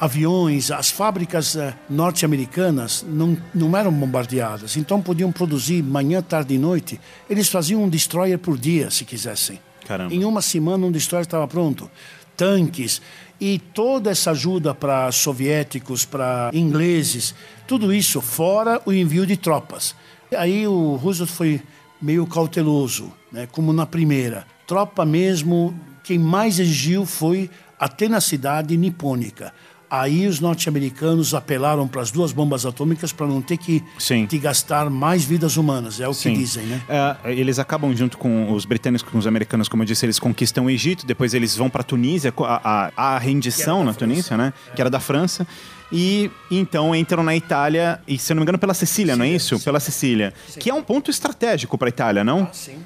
[0.00, 6.58] aviões, as fábricas uh, norte-americanas não, não eram bombardeadas, então podiam produzir manhã, tarde e
[6.58, 6.98] noite.
[7.28, 9.60] Eles faziam um destroyer por dia, se quisessem.
[9.86, 10.14] Caramba.
[10.14, 11.90] Em uma semana, um destroyer estava pronto.
[12.34, 13.02] Tanques,
[13.40, 17.34] e toda essa ajuda para soviéticos, para ingleses,
[17.66, 19.96] tudo isso fora o envio de tropas.
[20.36, 21.62] Aí o Roosevelt foi
[22.00, 24.46] meio cauteloso, né, como na primeira.
[24.66, 25.74] Tropa mesmo,
[26.04, 29.52] quem mais exigiu foi a tenacidade nipônica.
[29.90, 33.82] Aí os norte-americanos apelaram para as duas bombas atômicas para não ter que,
[34.28, 36.32] que, gastar mais vidas humanas, é o Sim.
[36.32, 36.80] que dizem, né?
[36.88, 40.66] É, eles acabam junto com os britânicos, com os americanos, como eu disse, eles conquistam
[40.66, 44.52] o Egito, depois eles vão para a Tunísia, a, a, rendição na Tunísia, né?
[44.70, 44.74] É.
[44.76, 45.44] Que era da França.
[45.90, 49.26] E então entram na Itália, e se eu não me engano, pela Sicília, sim, não
[49.26, 49.58] é isso?
[49.58, 49.64] Sim.
[49.64, 50.32] Pela Sicília.
[50.46, 50.60] Sim.
[50.60, 52.42] Que é um ponto estratégico para a Itália, não?
[52.44, 52.78] Ah, sim.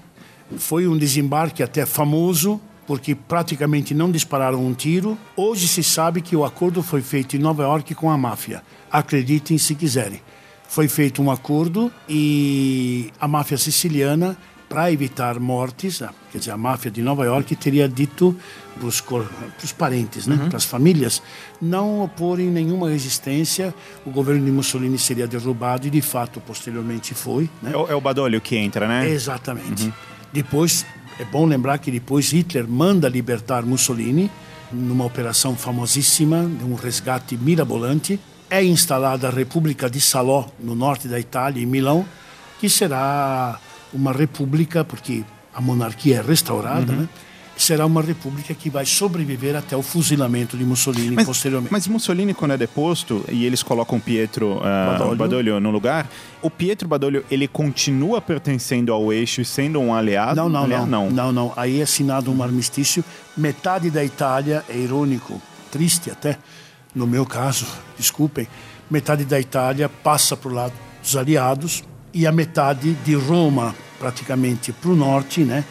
[0.57, 5.16] Foi um desembarque até famoso, porque praticamente não dispararam um tiro.
[5.37, 8.62] Hoje se sabe que o acordo foi feito em Nova York com a máfia.
[8.90, 10.20] Acreditem se quiserem.
[10.68, 14.37] Foi feito um acordo e a máfia siciliana
[14.68, 18.37] para evitar mortes, ah, quer dizer, a máfia de Nova York teria dito
[18.77, 20.49] para os parentes, né, uhum.
[20.49, 21.23] para as famílias,
[21.62, 23.73] não oporem nenhuma resistência,
[24.05, 27.49] o governo de Mussolini seria derrubado e de fato posteriormente foi.
[27.62, 27.70] Né?
[27.73, 29.09] É, o, é o Badolho que entra, né?
[29.09, 29.85] Exatamente.
[29.85, 29.92] Uhum.
[30.33, 30.85] Depois,
[31.18, 34.31] é bom lembrar que depois Hitler manda libertar Mussolini
[34.72, 38.18] numa operação famosíssima, um resgate mirabolante.
[38.50, 42.05] É instalada a República de Salò, no norte da Itália, em Milão,
[42.61, 43.59] que será
[43.92, 45.24] uma república, porque
[45.55, 47.00] a monarquia é restaurada, uhum.
[47.03, 47.09] né?
[47.64, 51.72] Será uma república que vai sobreviver até o fuzilamento de Mussolini mas, posteriormente.
[51.72, 55.16] Mas Mussolini, quando é deposto e eles colocam Pietro uh, Badoglio.
[55.16, 56.09] Badoglio no lugar,
[56.42, 60.37] o Pietro Badoglio ele continua pertencendo ao eixo e sendo um aliado?
[60.37, 61.11] Não, não, aliado, não, não.
[61.11, 61.53] Não, não.
[61.57, 63.03] Aí é assinado um armistício.
[63.37, 66.38] Metade da Itália, é irônico, triste até,
[66.94, 68.46] no meu caso, desculpem,
[68.90, 74.70] metade da Itália passa para o lado dos aliados e a metade de Roma, praticamente
[74.72, 75.64] para o norte, né,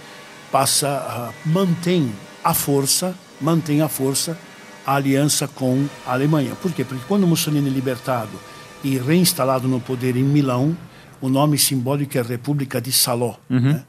[0.54, 4.38] passa uh, mantém a força, mantém a força
[4.86, 6.56] a aliança com a Alemanha.
[6.62, 6.84] Por quê?
[6.84, 8.32] Porque quando Mussolini é libertado
[8.84, 10.78] e reinstalado no poder em Milão,
[11.22, 13.36] o nome simbólico é República de Salò.
[13.50, 13.60] Uhum.
[13.60, 13.84] Né?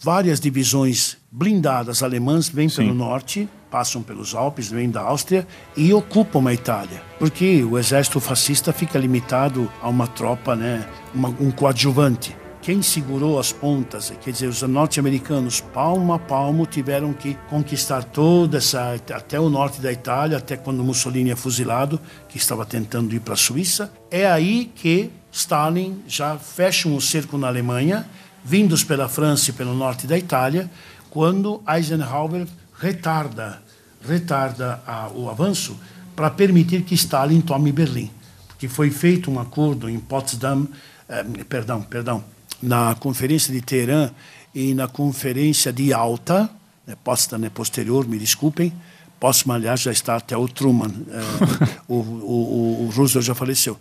[0.00, 2.82] Várias divisões blindadas alemãs vêm Sim.
[2.82, 7.02] pelo norte, passam pelos Alpes, vêm da Áustria e ocupam a Itália.
[7.18, 12.36] Porque o exército fascista fica limitado a uma tropa, né, uma, um coadjuvante.
[12.64, 18.56] Quem segurou as pontas, quer dizer, os norte-americanos, palmo a palmo, tiveram que conquistar toda
[18.56, 23.20] essa, até o norte da Itália, até quando Mussolini é fuzilado, que estava tentando ir
[23.20, 23.92] para a Suíça.
[24.10, 28.08] É aí que Stalin já fecha um cerco na Alemanha,
[28.42, 30.70] vindos pela França e pelo norte da Itália,
[31.10, 32.46] quando Eisenhower
[32.78, 33.62] retarda,
[34.00, 35.78] retarda a, o avanço
[36.16, 38.10] para permitir que Stalin tome Berlim.
[38.48, 40.66] Porque foi feito um acordo em Potsdam,
[41.06, 42.24] eh, perdão, perdão,
[42.64, 44.10] na conferência de Teherã
[44.54, 46.48] e na conferência de Alta,
[46.86, 48.72] né, Potsdam é posterior, me desculpem,
[49.20, 53.78] Potsdam, aliás, já está até o Truman, eh, o, o, o, Roosevelt já faleceu.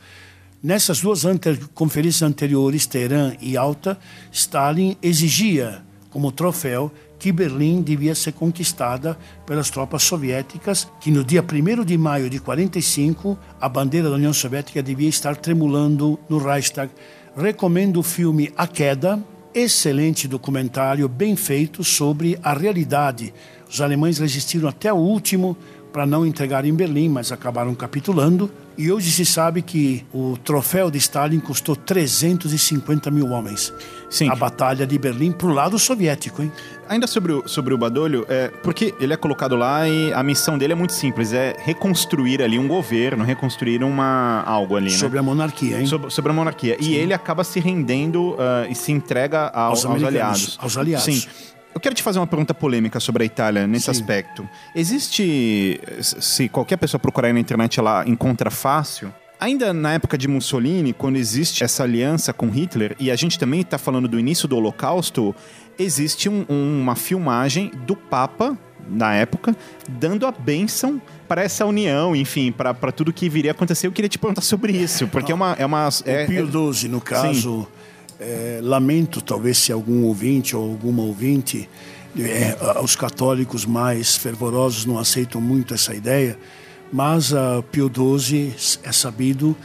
[0.62, 3.98] Nessas duas anter, conferências anteriores, Teherã e Alta,
[4.32, 11.42] Stalin exigia como troféu que Berlim devia ser conquistada pelas tropas soviéticas, que no dia
[11.42, 16.92] 1 de maio de 45 a bandeira da União Soviética devia estar tremulando no Reichstag.
[17.36, 19.20] Recomendo o filme A Queda,
[19.56, 23.34] excelente documentário bem feito sobre a realidade.
[23.68, 25.58] Os alemães resistiram até o último
[25.92, 28.52] para não entregar em Berlim, mas acabaram capitulando.
[28.78, 33.74] E hoje se sabe que o troféu de Stalin custou 350 mil homens.
[34.10, 34.30] Sim.
[34.30, 36.52] A Batalha de Berlim para o lado soviético, hein?
[36.90, 40.58] Ainda sobre o, sobre o Badolho, é, porque ele é colocado lá e a missão
[40.58, 44.98] dele é muito simples, é reconstruir ali um governo, reconstruir uma algo ali, né?
[44.98, 45.86] Sobre a monarquia, hein?
[45.86, 46.78] Sobre, sobre a monarquia.
[46.80, 46.90] Sim.
[46.90, 50.58] E ele acaba se rendendo uh, e se entrega ao, aos, aos aliados.
[50.62, 51.06] Aos aliados.
[51.06, 51.24] Sim.
[51.74, 53.92] Eu quero te fazer uma pergunta polêmica sobre a Itália nesse Sim.
[53.92, 54.48] aspecto.
[54.76, 59.14] Existe, se qualquer pessoa procurar aí na internet, ela encontra fácil.
[59.40, 63.62] Ainda na época de Mussolini, quando existe essa aliança com Hitler, e a gente também
[63.62, 65.36] está falando do início do Holocausto,
[65.78, 68.58] existe um, uma filmagem do Papa,
[68.88, 69.56] na época,
[69.90, 73.88] dando a bênção para essa união, enfim, para tudo que viria a acontecer.
[73.88, 75.56] Eu queria te perguntar sobre isso, porque é uma.
[75.58, 77.62] É uma é, o Pio XII, no caso.
[77.62, 77.83] Sim
[78.20, 81.70] é, lamento, talvez, se algum ouvinte ou alguma ouvinte,
[82.18, 86.38] é, os católicos mais fervorosos não aceitam muito essa ideia,
[86.92, 89.56] mas a Pio XII, é sabido,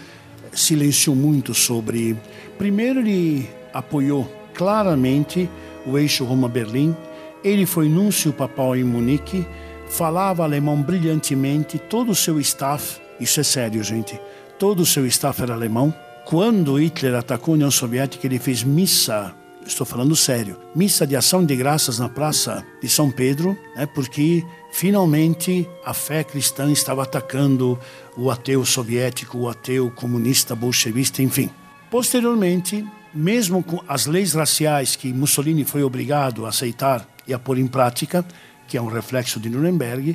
[0.52, 2.16] silenciou muito sobre.
[2.56, 5.48] Primeiro, ele apoiou claramente
[5.86, 6.96] o eixo Roma-Berlim,
[7.44, 9.46] ele foi núncio papal em Munique,
[9.88, 14.18] falava alemão brilhantemente, todo o seu staff, isso é sério, gente,
[14.58, 15.94] todo o seu staff era alemão
[16.28, 19.34] quando Hitler atacou a União Soviética, ele fez missa,
[19.66, 24.44] estou falando sério, missa de ação de graças na Praça de São Pedro, né, porque
[24.70, 27.78] finalmente a fé cristã estava atacando
[28.14, 31.48] o ateu soviético, o ateu comunista, bolchevista, enfim.
[31.90, 37.56] Posteriormente, mesmo com as leis raciais que Mussolini foi obrigado a aceitar e a pôr
[37.56, 38.22] em prática,
[38.66, 40.14] que é um reflexo de Nuremberg,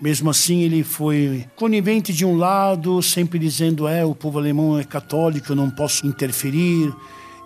[0.00, 4.84] mesmo assim, ele foi conivente de um lado, sempre dizendo: é, o povo alemão é
[4.84, 6.94] católico, eu não posso interferir.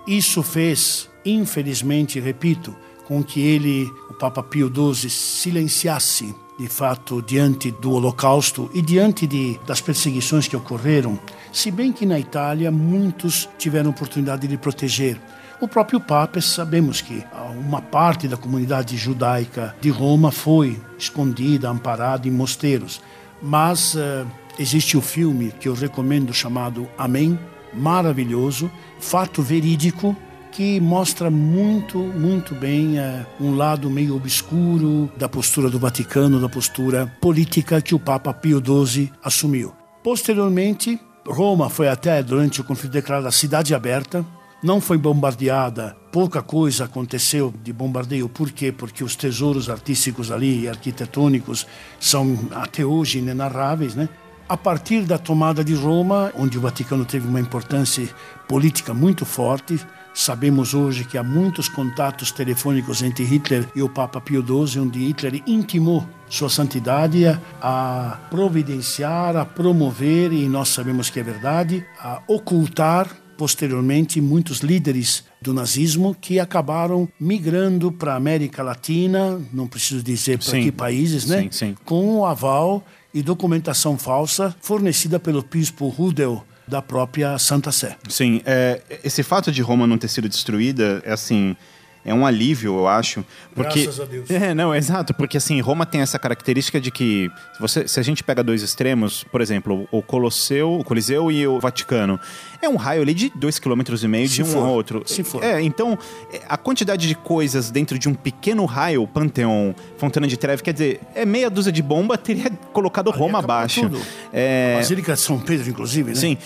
[0.06, 2.74] Isso fez, infelizmente, repito,
[3.06, 9.26] com que ele, o Papa Pio XII, silenciasse de fato diante do Holocausto e diante
[9.26, 11.18] de, das perseguições que ocorreram,
[11.52, 15.20] se bem que na Itália muitos tiveram oportunidade de proteger.
[15.60, 17.24] O próprio Papa, sabemos que
[17.58, 23.00] uma parte da comunidade judaica de Roma foi escondida, amparada em mosteiros,
[23.42, 24.24] mas uh,
[24.56, 27.36] existe o filme que eu recomendo chamado Amém,
[27.74, 30.16] maravilhoso, fato verídico
[30.52, 36.48] que mostra muito, muito bem uh, um lado meio obscuro da postura do Vaticano, da
[36.48, 39.74] postura política que o Papa Pio XII assumiu.
[40.04, 44.24] Posteriormente, Roma foi até, durante o conflito, declarada cidade aberta,
[44.62, 48.28] não foi bombardeada, pouca coisa aconteceu de bombardeio.
[48.28, 48.72] Por quê?
[48.72, 51.66] Porque os tesouros artísticos ali, arquitetônicos,
[52.00, 54.08] são até hoje inenarráveis, né?
[54.48, 58.08] A partir da tomada de Roma, onde o Vaticano teve uma importância
[58.48, 59.78] política muito forte,
[60.14, 65.06] sabemos hoje que há muitos contatos telefônicos entre Hitler e o Papa Pio XII, onde
[65.06, 67.24] Hitler intimou sua santidade
[67.60, 73.06] a providenciar, a promover, e nós sabemos que é verdade, a ocultar
[73.38, 80.38] posteriormente muitos líderes do nazismo que acabaram migrando para a América Latina, não preciso dizer
[80.38, 81.42] para que países, né?
[81.42, 81.76] Sim, sim.
[81.84, 82.84] Com o aval
[83.14, 87.96] e documentação falsa fornecida pelo bispo Rudel da própria Santa Sé.
[88.08, 91.56] Sim, é, esse fato de Roma não ter sido destruída é assim
[92.08, 93.22] é um alívio, eu acho.
[93.54, 94.30] Porque, Graças a Deus.
[94.30, 95.12] É, não, exato.
[95.12, 98.62] Porque assim, Roma tem essa característica de que se, você, se a gente pega dois
[98.62, 102.18] extremos, por exemplo, o Colosseu, o Coliseu e o Vaticano,
[102.62, 105.02] é um raio ali de dois quilômetros e meio de um for, ao outro.
[105.06, 105.44] se for.
[105.44, 105.98] É, então,
[106.48, 111.00] a quantidade de coisas dentro de um pequeno raio, Panteão, Fontana de Trevi, quer dizer,
[111.14, 113.82] é meia dúzia de bomba, teria colocado Roma acabou abaixo.
[113.82, 114.00] tudo.
[114.32, 116.16] É, Basílica de São Pedro, inclusive, né?
[116.16, 116.38] Sim.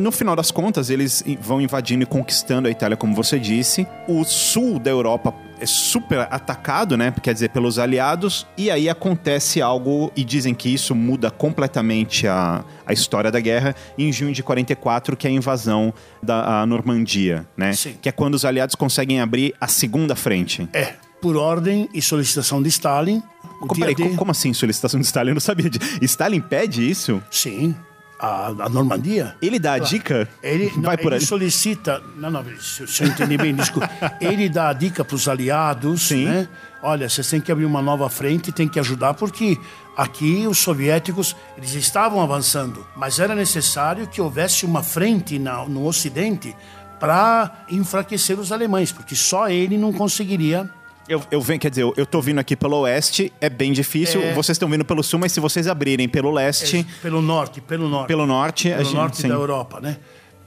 [0.00, 3.86] No final das contas, eles vão invadindo e conquistando a Itália, como você disse.
[4.08, 7.12] O sul da Europa é super atacado, né?
[7.22, 8.46] Quer dizer, pelos aliados.
[8.56, 13.76] E aí acontece algo, e dizem que isso muda completamente a, a história da guerra,
[13.98, 15.92] em junho de 44, que é a invasão
[16.22, 17.74] da a Normandia, né?
[17.74, 17.94] Sim.
[18.00, 20.66] Que é quando os aliados conseguem abrir a segunda frente.
[20.72, 23.22] É, por ordem e solicitação de Stalin.
[23.60, 25.30] Como, peraí, como assim solicitação de Stalin?
[25.30, 25.68] Eu não sabia.
[25.68, 25.78] De...
[26.00, 27.22] Stalin pede isso?
[27.30, 27.74] Sim,
[28.20, 29.34] a, a Normandia.
[29.40, 30.28] Ele dá a dica?
[30.42, 32.02] Ele, não, Vai por ele solicita.
[32.16, 33.88] Não, não, se, se eu entendi bem, desculpa.
[34.20, 36.26] Ele dá a dica para os aliados, Sim.
[36.26, 36.48] né?
[36.82, 39.58] Olha, vocês têm que abrir uma nova frente, tem que ajudar, porque
[39.96, 45.86] aqui os soviéticos eles estavam avançando, mas era necessário que houvesse uma frente na, no
[45.86, 46.56] Ocidente
[46.98, 50.70] para enfraquecer os alemães, porque só ele não conseguiria.
[51.10, 54.22] Eu, eu venho, quer dizer, eu, eu tô vindo aqui pelo oeste, é bem difícil.
[54.22, 54.32] É.
[54.32, 58.06] Vocês estão vindo pelo sul, mas se vocês abrirem pelo leste, Pelo norte, pelo norte.
[58.06, 58.94] pelo norte, a pelo gente.
[58.94, 59.28] norte sim.
[59.28, 59.96] da Europa, né?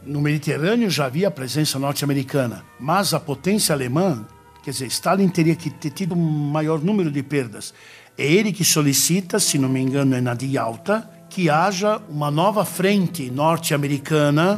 [0.06, 4.26] No Mediterrâneo já havia presença norte-americana, mas a potência alemã,
[4.64, 7.74] quer dizer, Stalin teria que ter tido um maior número de perdas.
[8.18, 12.32] É ele que solicita, se não me engano, é na de Alta, que haja uma
[12.32, 14.58] nova frente norte-americana.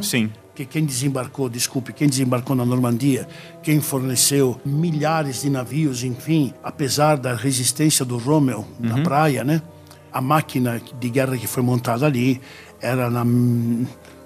[0.56, 3.28] Que quem desembarcou, desculpe, quem desembarcou na Normandia,
[3.62, 9.60] quem forneceu milhares de navios, enfim, apesar da resistência do Rommel na praia, né?
[10.10, 12.40] A máquina de guerra que foi montada ali
[12.80, 13.22] era na,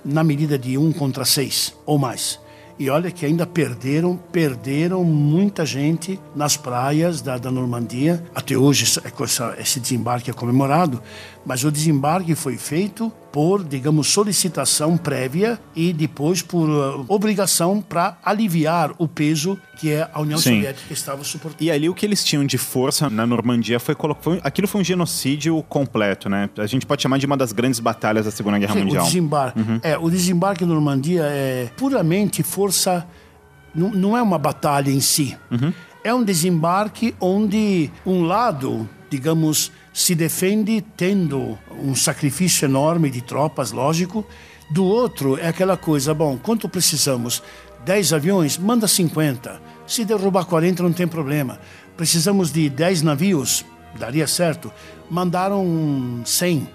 [0.04, 2.38] na medida de um contra seis ou mais.
[2.78, 8.24] E olha que ainda perderam, perderam muita gente nas praias da, da Normandia.
[8.34, 11.02] Até hoje essa- esse desembarque é comemorado,
[11.44, 18.18] mas o desembarque foi feito por, digamos, solicitação prévia e depois por uh, obrigação para
[18.24, 20.56] aliviar o peso que a União Sim.
[20.56, 21.62] Soviética estava suportando.
[21.62, 24.38] E ali o que eles tinham de força na Normandia foi colocar.
[24.42, 26.50] Aquilo foi um genocídio completo, né?
[26.58, 29.04] A gente pode chamar de uma das grandes batalhas da Segunda Guerra Sim, Mundial.
[29.04, 33.06] O desembarque, é, o desembarque na Normandia é puramente força.
[33.74, 35.36] Não, não é uma batalha em si.
[36.02, 43.72] É um desembarque onde um lado, digamos, se defende tendo um sacrifício enorme de tropas,
[43.72, 44.24] lógico.
[44.70, 47.42] Do outro é aquela coisa, bom, quanto precisamos?
[47.84, 48.56] 10 aviões?
[48.58, 49.60] Manda 50.
[49.86, 51.58] Se derrubar 40 não tem problema.
[51.96, 53.64] Precisamos de 10 navios?
[53.98, 54.72] Daria certo.
[55.10, 56.68] Mandaram 100,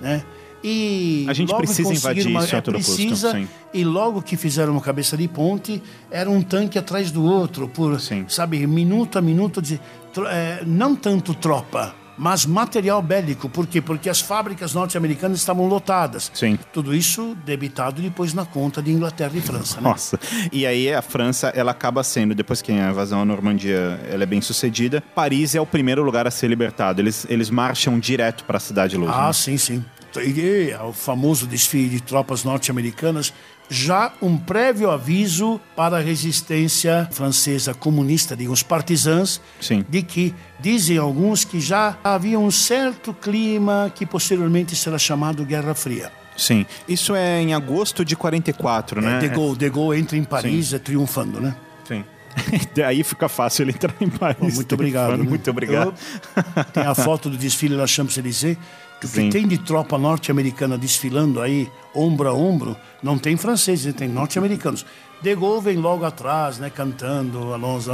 [0.00, 0.22] né?
[0.62, 1.30] E Uhum.
[1.30, 3.48] A gente precisa invadir isso a todo custo, precisa, sim.
[3.72, 7.98] E logo que fizeram uma cabeça de ponte, era um tanque atrás do outro, por,
[7.98, 8.26] Sim.
[8.28, 9.80] sabe, minuto a minuto, de,
[10.28, 13.48] é, não tanto tropa, mas material bélico.
[13.48, 13.80] Por quê?
[13.80, 16.30] Porque as fábricas norte-americanas estavam lotadas.
[16.34, 16.58] Sim.
[16.70, 19.76] Tudo isso debitado depois na conta de Inglaterra e França.
[19.80, 19.88] Né?
[19.88, 20.20] Nossa.
[20.52, 24.26] E aí a França, ela acaba sendo, depois que a invasão à Normandia ela é
[24.26, 27.00] bem sucedida, Paris é o primeiro lugar a ser libertado.
[27.00, 29.10] Eles, eles marcham direto para a Cidade Luz.
[29.14, 29.32] Ah, né?
[29.32, 29.82] sim, sim.
[30.18, 33.32] E o famoso desfile de tropas norte-americanas,
[33.70, 39.84] já um prévio aviso para a resistência francesa comunista, digamos, os partisãs, Sim.
[39.88, 45.72] de que dizem alguns que já havia um certo clima que posteriormente será chamado Guerra
[45.72, 46.10] Fria.
[46.36, 46.66] Sim.
[46.88, 49.18] Isso é em agosto de 44, né?
[49.18, 51.54] De Gaulle, de Gaulle entra em Paris é, triunfando, né?
[51.86, 52.04] Sim.
[52.74, 54.38] Daí fica fácil ele entrar em Paris.
[54.40, 55.16] Bom, muito obrigado.
[55.18, 55.28] Né?
[55.28, 55.94] Muito obrigado.
[56.36, 58.56] Eu, tem a foto do desfile da Champs-Élysées.
[59.00, 63.92] Que o que tem de tropa norte-americana desfilando aí, ombro a ombro, não tem franceses,
[63.94, 64.84] tem norte-americanos.
[65.22, 67.90] De Gaulle vem logo atrás, né, cantando Alonso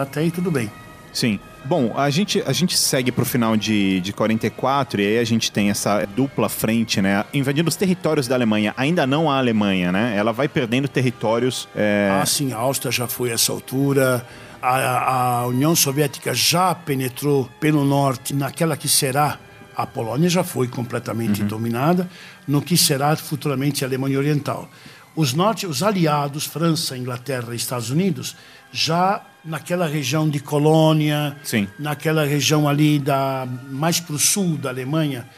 [0.00, 0.70] até aí tudo bem.
[1.12, 1.38] Sim.
[1.64, 5.52] Bom, a gente, a gente segue pro final de, de 44 e aí a gente
[5.52, 7.24] tem essa dupla frente, né?
[7.32, 8.74] Invadindo os territórios da Alemanha.
[8.76, 10.14] Ainda não a Alemanha, né?
[10.16, 11.68] Ela vai perdendo territórios.
[11.76, 14.26] é, Ah, sim, a Áustria já foi a essa altura.
[14.60, 19.38] A, a União Soviética já penetrou pelo norte naquela que será
[19.76, 22.08] a Polônia, já foi completamente dominada,
[22.46, 24.68] no que será futuramente a Alemanha Oriental.
[25.14, 28.34] Os norte, os aliados, França, Inglaterra e Estados Unidos,
[28.72, 31.68] já naquela região de Colônia, Sim.
[31.78, 35.28] naquela região ali da mais para o sul da Alemanha,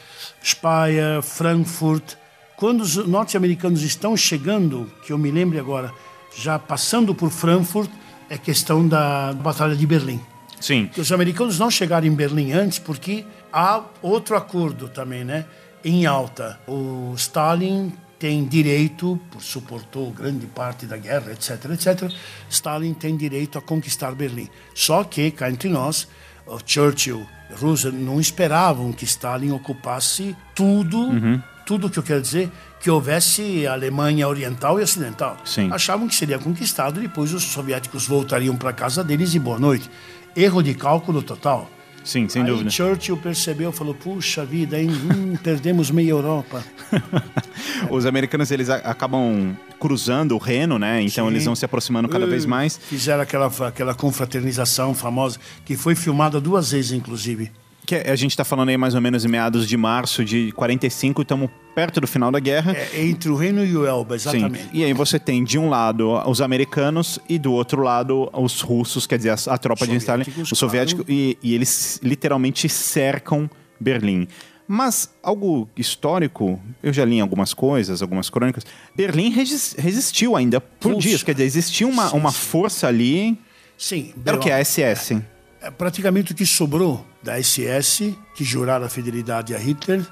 [0.44, 2.14] Speyer, Frankfurt.
[2.56, 5.92] Quando os norte-americanos estão chegando, que eu me lembre agora,
[6.36, 7.90] já passando por Frankfurt,
[8.30, 10.20] é questão da Batalha de Berlim.
[10.60, 10.88] Sim.
[10.92, 13.24] Que os americanos não chegaram em Berlim antes porque
[13.54, 15.46] há outro acordo também, né?
[15.84, 16.58] Em alta.
[16.66, 22.10] O Stalin tem direito, por suportou grande parte da guerra, etc, etc.
[22.50, 24.48] Stalin tem direito a conquistar Berlim.
[24.74, 26.08] Só que, cá entre nós,
[26.66, 31.08] Churchill e Roosevelt não esperavam que Stalin ocupasse tudo,
[31.64, 32.50] tudo que eu quero dizer,
[32.80, 35.36] que houvesse Alemanha Oriental e Ocidental.
[35.44, 35.70] Sim.
[35.70, 39.90] Achavam que seria conquistado, depois os soviéticos voltariam para casa deles e boa noite.
[40.34, 41.70] Erro de cálculo total.
[42.04, 42.70] Sim, sem Aí dúvida.
[42.70, 44.90] Churchill percebeu, falou: puxa vida, hein?
[44.90, 46.62] Hum, perdemos meia Europa.
[47.90, 51.00] Os americanos eles acabam cruzando o Reno, né?
[51.02, 51.32] Então Sim.
[51.32, 52.76] eles vão se aproximando cada vez mais.
[52.76, 57.50] Fizeram aquela, aquela confraternização famosa, que foi filmada duas vezes, inclusive.
[57.86, 61.22] Que a gente tá falando aí mais ou menos em meados de março de 45,
[61.22, 62.72] estamos perto do final da guerra.
[62.72, 64.28] É, entre o Reino e o Elba, Sim.
[64.30, 64.68] exatamente.
[64.72, 69.06] E aí você tem de um lado os americanos e do outro lado os russos,
[69.06, 73.50] quer dizer, a, a tropa de Stalin, Soviéticos, os soviéticos, e, e eles literalmente cercam
[73.78, 74.28] Berlim.
[74.66, 78.64] Mas algo histórico, eu já li algumas coisas, algumas crônicas,
[78.96, 81.08] Berlim resistiu ainda por Puxa.
[81.08, 83.38] dias, quer dizer, existia uma, uma força ali,
[83.76, 84.14] Sim.
[84.24, 84.50] era o que?
[84.50, 85.22] A SS.
[85.64, 90.06] É praticamente o que sobrou da SS, que jurara fidelidade a Hitler.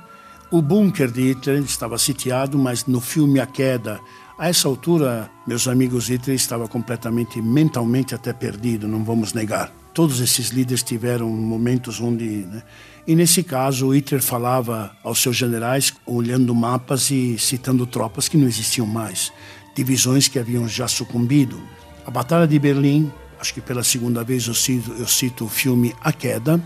[0.50, 4.00] O bunker de Hitler estava sitiado, mas no filme A Queda,
[4.38, 9.70] a essa altura, meus amigos, Hitler estava completamente, mentalmente até perdido, não vamos negar.
[9.92, 12.46] Todos esses líderes tiveram momentos onde.
[12.46, 12.62] Né?
[13.06, 18.48] E nesse caso, Hitler falava aos seus generais, olhando mapas e citando tropas que não
[18.48, 19.30] existiam mais,
[19.76, 21.60] divisões que haviam já sucumbido.
[22.06, 25.92] A Batalha de Berlim, acho que pela segunda vez eu cito, eu cito o filme
[26.00, 26.60] A Queda,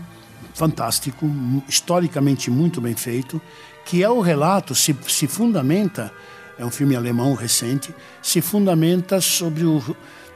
[0.53, 1.27] fantástico,
[1.67, 3.41] historicamente muito bem feito,
[3.83, 6.13] que é o relato, se, se fundamenta,
[6.57, 9.83] é um filme alemão recente, se fundamenta sobre o,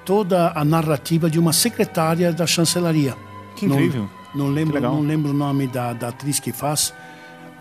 [0.03, 3.15] toda a narrativa de uma secretária da chancelaria.
[3.55, 4.09] Que incrível.
[4.33, 6.91] Não, não lembro, não lembro o nome da, da atriz que faz,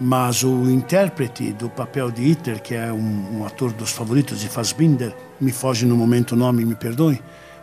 [0.00, 4.48] mas o intérprete do papel de Hitler, que é um, um ator dos favoritos de
[4.48, 7.20] Fassbinder, me foge no momento o nome, me perdoe,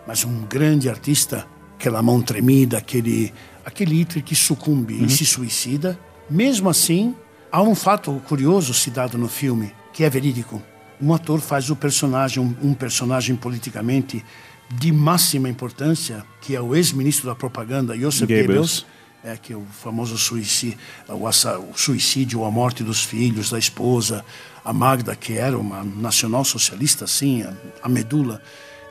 [0.08, 1.46] mas um grande artista,
[1.78, 3.34] aquela mão tremida, aquele,
[3.66, 6.00] aquele Hitler que sucumbe e se suicida.
[6.30, 7.14] Mesmo assim,
[7.52, 10.62] há um fato curioso citado no filme, que é verídico.
[11.02, 14.24] Um ator faz o personagem, um, um personagem politicamente
[14.74, 18.48] de máxima importância, que é o ex-ministro da propaganda, Joseph Goebbels.
[18.48, 18.86] Goebbels,
[19.24, 20.78] é que o famoso suicídio,
[21.10, 24.24] o, suicídio, a morte dos filhos, da esposa,
[24.64, 27.54] a Magda, que era uma nacional-socialista, assim, a,
[27.84, 28.42] a medula.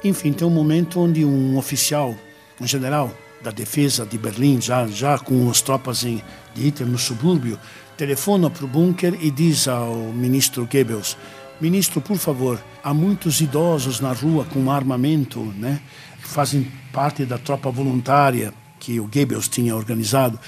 [0.04, 2.14] Enfim, tem um momento onde um oficial,
[2.60, 6.22] um general da defesa de Berlim, já, já com as tropas em,
[6.54, 7.58] de Hitler no subúrbio,
[7.96, 11.16] telefona para o bunker e diz ao ministro Goebbels,
[11.60, 15.80] ministro, por favor, há muitos idosos na rua com armamento, né,
[16.22, 20.38] que fazem parte da tropa voluntária, que o Goebbels tinha organizado.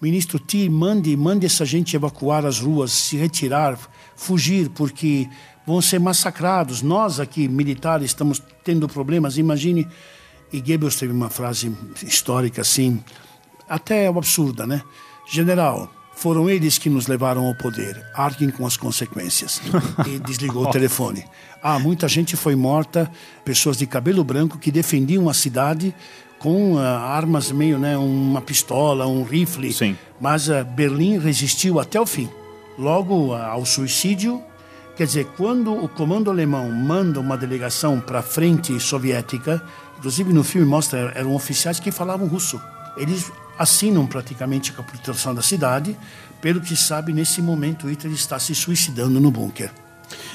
[0.00, 3.78] Ministro, te mande, mande essa gente evacuar as ruas, se retirar,
[4.14, 5.28] fugir, porque
[5.68, 6.80] vão ser massacrados.
[6.80, 9.36] Nós aqui, militares, estamos tendo problemas.
[9.36, 9.86] Imagine.
[10.50, 11.70] E Goebbels teve uma frase
[12.02, 13.04] histórica assim,
[13.68, 14.80] até absurda, né?
[15.30, 18.02] General, foram eles que nos levaram ao poder.
[18.14, 19.60] Arquem com as consequências.
[20.06, 21.22] E desligou o telefone.
[21.62, 23.10] Ah, muita gente foi morta,
[23.44, 25.94] pessoas de cabelo branco que defendiam a cidade
[26.38, 29.70] com ah, armas meio, né, uma pistola, um rifle.
[29.70, 29.98] Sim.
[30.18, 32.30] Mas ah, Berlim resistiu até o fim.
[32.78, 34.42] Logo ah, ao suicídio,
[34.98, 39.62] quer dizer, quando o comando alemão manda uma delegação para a frente soviética,
[39.96, 42.60] inclusive no filme mostra eram oficiais que falavam russo.
[42.96, 45.96] Eles assinam praticamente a capitulação da cidade.
[46.40, 49.70] Pelo que sabe, nesse momento Hitler está se suicidando no bunker.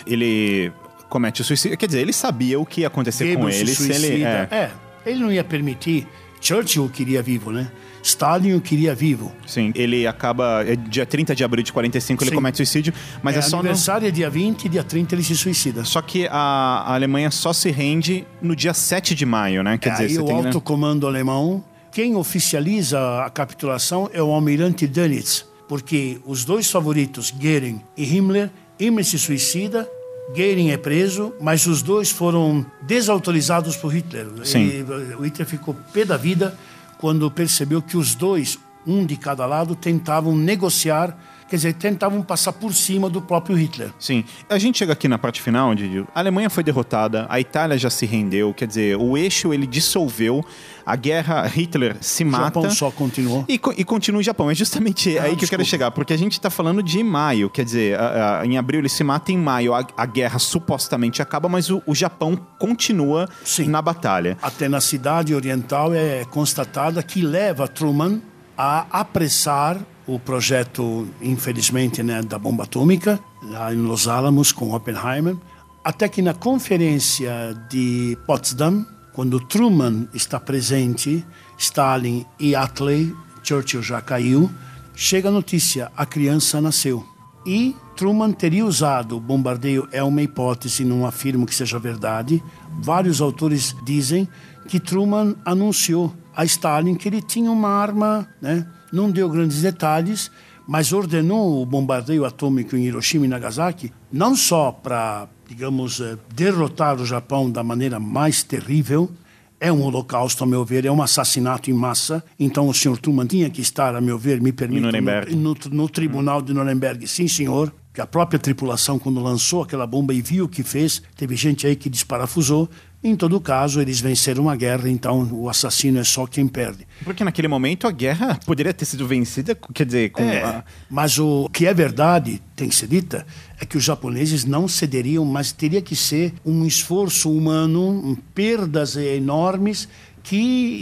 [0.08, 0.72] Ele
[1.10, 3.94] comete o suicídio, quer dizer, ele sabia o que ia acontecer com Goebbels se ele
[3.94, 4.24] se ele...
[4.24, 4.48] É.
[4.50, 4.72] É,
[5.06, 6.08] Ele não ia permitir.
[6.40, 7.70] Churchill queria vivo, né?
[8.04, 9.32] Stalin o queria vivo.
[9.48, 10.64] Sim, ele acaba.
[10.68, 12.36] É dia 30 de abril de 45 ele Sim.
[12.36, 12.94] comete suicídio,
[13.24, 13.62] mas é, é, só no.
[13.62, 15.84] aniversário é dia 20 e dia 30 ele se suicida.
[15.86, 19.78] Só que a, a Alemanha só se rende no dia 7 de maio, né?
[19.78, 20.36] Quer É, dizer, aí você o tem.
[20.42, 20.46] né?
[20.48, 27.32] alto comando alemão, quem oficializa a capitulação é o almirante Dönitz, porque os dois favoritos,
[27.32, 28.50] Goering e Himmler,
[28.80, 29.88] Himmler se suicida,
[30.36, 34.28] Goering é preso, mas os dois foram desautorizados por Hitler.
[34.44, 34.68] Sim.
[34.68, 36.58] E, o Hitler ficou pé da vida
[37.04, 41.20] quando percebeu que os dois, um de cada lado, tentavam negociar,
[41.50, 43.90] quer dizer, tentavam passar por cima do próprio Hitler.
[44.00, 44.24] Sim.
[44.50, 46.06] A gente chega aqui na parte final, Didi.
[46.14, 50.44] A Alemanha foi derrotada, a Itália já se rendeu, quer dizer, o eixo ele dissolveu,
[50.86, 52.46] a guerra Hitler se O mata.
[52.46, 53.46] Japão só continuou.
[53.48, 54.50] E, e continua o Japão.
[54.52, 57.64] É justamente aí que eu quero chegar, porque a gente tá falando de maio, quer
[57.66, 61.48] dizer, a- a- em abril ele se mata, em maio a, a guerra supostamente acaba,
[61.48, 63.68] mas o, o Japão continua Sim.
[63.68, 64.38] na batalha.
[64.42, 68.20] até na cidade oriental é constatada que leva Truman
[68.58, 69.78] a apressar
[70.08, 75.36] o projeto, infelizmente, né, da bomba atômica, lá em Los Alamos com Oppenheimer,
[75.84, 77.32] até que na conferência
[77.70, 81.26] de Potsdam, quando Truman está presente,
[81.58, 84.50] Stalin e Attlee, Churchill já caiu,
[84.96, 87.06] chega a notícia, a criança nasceu.
[87.46, 92.42] E Truman teria usado o bombardeio, é uma hipótese, não afirmo que seja verdade.
[92.80, 94.28] Vários autores dizem
[94.68, 98.66] que Truman anunciou a Stalin que ele tinha uma arma, né?
[98.94, 100.30] Não deu grandes detalhes,
[100.68, 107.02] mas ordenou o bombardeio atômico em Hiroshima e Nagasaki, não só para, digamos, eh, derrotar
[107.02, 109.12] o Japão da maneira mais terrível,
[109.60, 112.24] é um holocausto, a meu ver, é um assassinato em massa.
[112.38, 115.34] Então o senhor Truman tinha que estar, a meu ver, me permite, Nuremberg.
[115.36, 117.08] no, no tribunal de Nuremberg.
[117.08, 117.74] Sim, senhor.
[117.94, 121.66] Que a própria tripulação, quando lançou aquela bomba e viu o que fez, teve gente
[121.66, 122.68] aí que desparafusou.
[123.04, 126.88] Em todo caso, eles venceram a guerra, então o assassino é só quem perde.
[127.04, 131.20] Porque naquele momento a guerra poderia ter sido vencida, quer dizer, com É, a- mas
[131.20, 133.26] o que é verdade, tem que ser dita,
[133.60, 138.96] é que os japoneses não cederiam, mas teria que ser um esforço humano, um, perdas
[138.96, 139.90] enormes,
[140.24, 140.38] que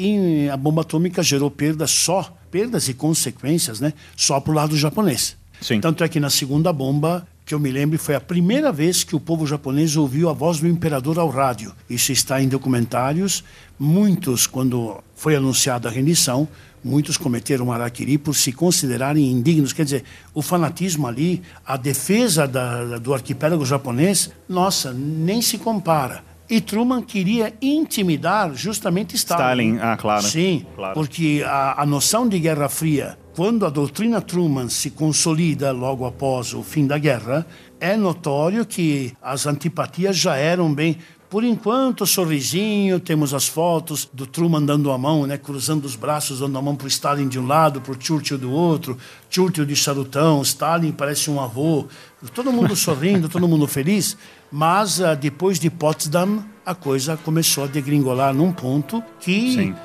[0.06, 3.94] em- a bomba atômica gerou perdas só, perdas e consequências, né?
[4.16, 5.36] Só para o lado japonês.
[5.60, 5.80] Sim.
[5.82, 9.14] Tanto é que na segunda bomba, que eu me lembro, foi a primeira vez que
[9.14, 11.74] o povo japonês ouviu a voz do imperador ao rádio.
[11.90, 13.44] Isso está em documentários.
[13.78, 16.48] Muitos, quando foi anunciada a rendição,
[16.82, 19.74] muitos cometeram araquiri por se considerarem indignos.
[19.74, 26.24] Quer dizer, o fanatismo ali, a defesa da- do arquipélago japonês, nossa, nem se compara.
[26.50, 29.76] E Truman queria intimidar justamente Stalin.
[29.76, 30.24] Stalin, ah, claro.
[30.24, 30.94] Sim, Claro.
[30.94, 36.54] porque a, a noção de Guerra Fria, quando a doutrina Truman se consolida logo após
[36.54, 37.46] o fim da guerra,
[37.80, 40.98] é notório que as antipatias já eram bem.
[41.30, 46.42] Por enquanto, sorrisinho, temos as fotos do Truman dando a mão, né, cruzando os braços,
[46.42, 48.98] dando a mão para Stalin de um lado, para Churchill do outro,
[49.30, 51.88] Churchill de charutão, Stalin parece um avô,
[52.34, 54.18] todo mundo sorrindo, todo mundo feliz.
[54.52, 59.76] Mas ah, depois de Potsdam, a coisa começou a degringolar num ponto que Sim.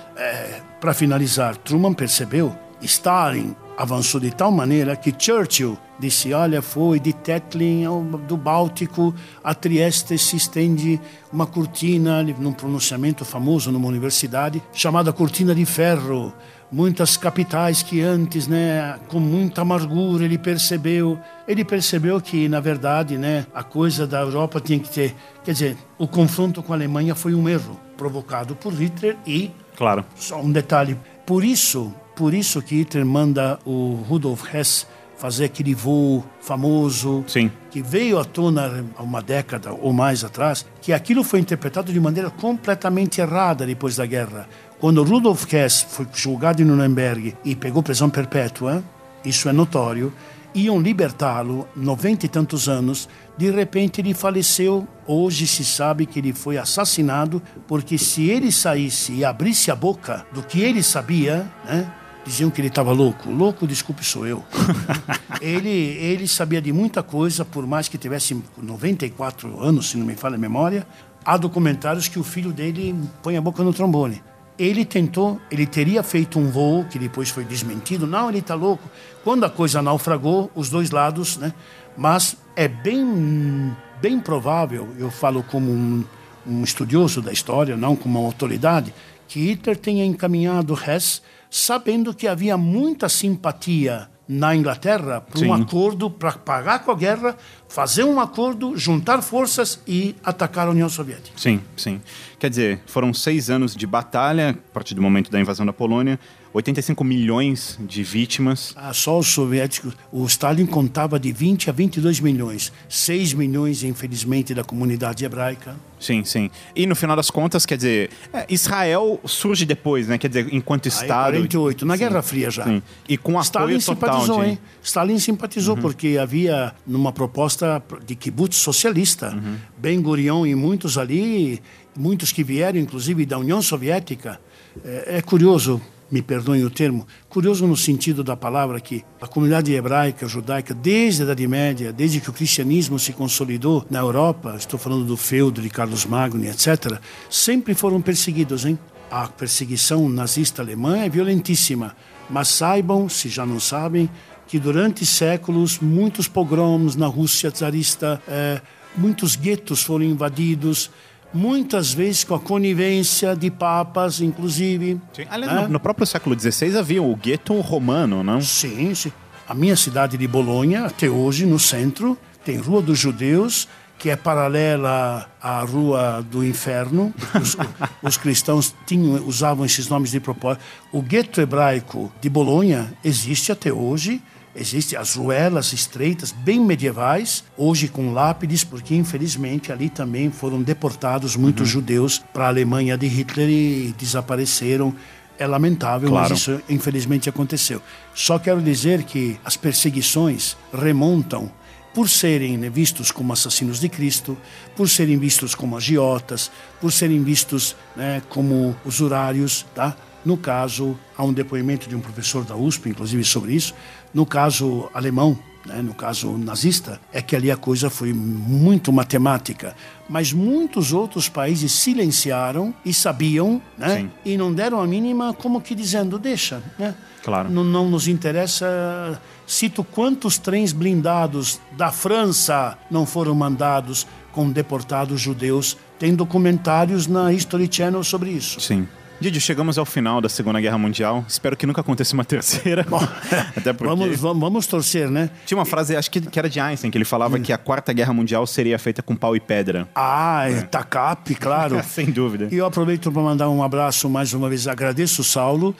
[0.80, 7.12] para finalizar, Truman percebeu, Stalin avançou de tal maneira que Churchill disse: Olha, foi de
[7.12, 11.00] Tetlin ao- do Báltico a Trieste se estende
[11.32, 16.32] uma cortina, num pronunciamento famoso numa universidade, chamada Cortina de Ferro.
[16.70, 21.16] Muitas capitais que antes, né, com muita amargura, ele percebeu.
[21.46, 25.14] Ele percebeu que, na verdade, né, a coisa da Europa tinha que ter.
[25.44, 30.04] Quer dizer, o confronto com a Alemanha foi um erro provocado por Hitler e Claro.
[30.16, 30.98] só um detalhe.
[31.24, 34.86] Por isso, por isso que Hitler manda o Rudolf Hess
[35.18, 37.50] fazer aquele voo famoso Sim.
[37.70, 42.00] que veio à tona há uma década ou mais atrás, que aquilo foi interpretado de
[42.00, 44.48] maneira completamente errada depois da guerra.
[44.78, 48.82] Quando Rudolf Hess foi julgado em Nuremberg e pegou prisão perpétua,
[49.24, 50.12] isso é notório,
[50.54, 54.88] iam libertá-lo, 90 e tantos anos, de repente ele faleceu.
[55.06, 60.26] Hoje se sabe que ele foi assassinado, porque se ele saísse e abrisse a boca
[60.32, 61.92] do que ele sabia, né?
[62.26, 63.30] Diziam que ele estava louco.
[63.30, 64.44] Louco, desculpe, sou eu.
[65.40, 70.16] ele, ele sabia de muita coisa, por mais que tivesse 94 anos, se não me
[70.16, 70.84] falha a memória.
[71.24, 74.20] Há documentários que o filho dele põe a boca no trombone.
[74.58, 78.06] Ele tentou, ele teria feito um voo, que depois foi desmentido.
[78.06, 78.90] Não, ele está louco.
[79.22, 81.52] Quando a coisa naufragou, os dois lados, né?
[81.96, 86.04] Mas é bem, bem provável, eu falo como um,
[86.46, 88.92] um estudioso da história, não como uma autoridade,
[89.28, 96.10] que Hitler tenha encaminhado Hess sabendo que havia muita simpatia na Inglaterra para um acordo
[96.10, 97.36] para pagar com a guerra,
[97.68, 101.38] fazer um acordo, juntar forças e atacar a União Soviética.
[101.38, 102.00] Sim, sim.
[102.38, 106.18] Quer dizer, foram seis anos de batalha, a partir do momento da invasão da Polônia,
[106.56, 108.72] 85 milhões de vítimas.
[108.76, 112.72] Ah, só os soviéticos, o Stalin contava de 20 a 22 milhões.
[112.88, 115.76] 6 milhões, infelizmente, da comunidade hebraica.
[116.00, 116.50] Sim, sim.
[116.74, 120.16] E no final das contas, quer dizer, é, Israel surge depois, né?
[120.16, 121.32] Quer dizer, enquanto Aí, Estado.
[121.32, 122.64] 48, na Guerra Fria já.
[122.64, 122.82] Sim.
[123.06, 124.42] E com apoio Stalin simpatizou, de...
[124.42, 124.50] Uhum.
[124.50, 124.58] hein?
[124.82, 129.34] Stalin simpatizou porque havia numa proposta de kibbutz socialista.
[129.34, 129.56] Uhum.
[129.76, 131.60] Ben Gurion e muitos ali,
[131.94, 134.40] muitos que vieram inclusive da União Soviética.
[134.82, 135.80] É, é curioso,
[136.10, 141.22] me perdoem o termo, curioso no sentido da palavra que a comunidade hebraica, judaica, desde
[141.22, 145.60] a Idade Média, desde que o cristianismo se consolidou na Europa, estou falando do feudo
[145.60, 148.78] de Carlos Magno, etc., sempre foram perseguidos, hein?
[149.10, 151.96] A perseguição nazista alemã é violentíssima,
[152.28, 154.10] mas saibam, se já não sabem,
[154.46, 158.60] que durante séculos muitos pogroms na Rússia czarista, eh,
[158.96, 160.90] muitos guetos foram invadidos,
[161.36, 165.00] muitas vezes com a conivência de papas, inclusive.
[165.12, 165.26] Sim.
[165.30, 165.62] Aliás, né?
[165.62, 168.40] no, no próprio século XVI havia o gueto romano, não?
[168.40, 169.12] Sim, sim.
[169.48, 173.68] A minha cidade de Bolonha, até hoje, no centro, tem Rua dos Judeus,
[173.98, 177.14] que é paralela à Rua do Inferno.
[177.40, 177.56] Os,
[178.02, 180.64] os cristãos tinham, usavam esses nomes de propósito.
[180.90, 184.20] O gueto hebraico de Bolonha existe até hoje.
[184.58, 191.36] Existem as ruelas estreitas, bem medievais, hoje com lápides, porque infelizmente ali também foram deportados
[191.36, 194.94] muitos judeus para a Alemanha de Hitler e desapareceram.
[195.38, 196.30] É lamentável, Claro.
[196.30, 197.82] mas isso infelizmente aconteceu.
[198.14, 201.52] Só quero dizer que as perseguições remontam
[201.92, 204.36] por serem né, vistos como assassinos de Cristo,
[204.74, 206.50] por serem vistos como agiotas,
[206.80, 209.94] por serem vistos né, como usurários, tá?
[210.24, 213.72] No caso, há um depoimento de um professor da USP, inclusive, sobre isso.
[214.16, 219.76] No caso alemão, né, no caso nazista, é que ali a coisa foi muito matemática.
[220.08, 223.96] Mas muitos outros países silenciaram e sabiam, né?
[223.96, 224.10] Sim.
[224.24, 226.94] E não deram a mínima, como que dizendo, deixa, né?
[227.22, 227.50] Claro.
[227.50, 229.20] Não, não nos interessa.
[229.46, 235.76] Cito quantos trens blindados da França não foram mandados com deportados judeus.
[235.98, 238.62] Tem documentários na History Channel sobre isso.
[238.62, 238.88] Sim.
[239.18, 241.24] Didi, chegamos ao final da Segunda Guerra Mundial.
[241.26, 242.86] Espero que nunca aconteça uma terceira.
[243.56, 243.88] Até porque...
[243.88, 245.30] Vamos, vamos, vamos torcer, né?
[245.46, 247.94] Tinha uma frase, acho que, que era de Einstein, que ele falava que a Quarta
[247.94, 249.88] Guerra Mundial seria feita com pau e pedra.
[249.94, 250.60] Ah, é.
[250.62, 251.82] TACAP, claro.
[251.88, 252.48] Sem dúvida.
[252.52, 254.68] E eu aproveito para mandar um abraço mais uma vez.
[254.68, 255.74] Agradeço o Saulo.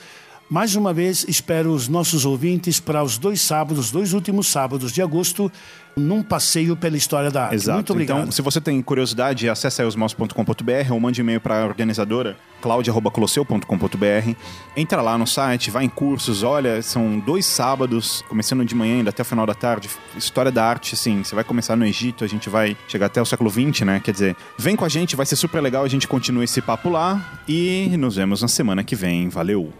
[0.49, 5.01] Mais uma vez, espero os nossos ouvintes para os dois sábados, dois últimos sábados de
[5.01, 5.51] agosto,
[5.97, 7.55] num passeio pela história da arte.
[7.55, 7.75] Exato.
[7.75, 8.19] Muito obrigado.
[8.19, 14.35] Então, se você tem curiosidade, acesse aí osmos.com.br ou mande e-mail para a organizadora, claudia.colosseu.com.br.
[14.75, 19.09] Entra lá no site, vai em cursos, olha, são dois sábados, começando de manhã ainda
[19.09, 19.89] até o final da tarde.
[20.15, 23.25] História da arte, assim, você vai começar no Egito, a gente vai chegar até o
[23.25, 23.99] século XX, né?
[24.03, 26.89] Quer dizer, vem com a gente, vai ser super legal, a gente continua esse papo
[26.89, 29.29] lá e nos vemos na semana que vem.
[29.29, 29.73] Valeu!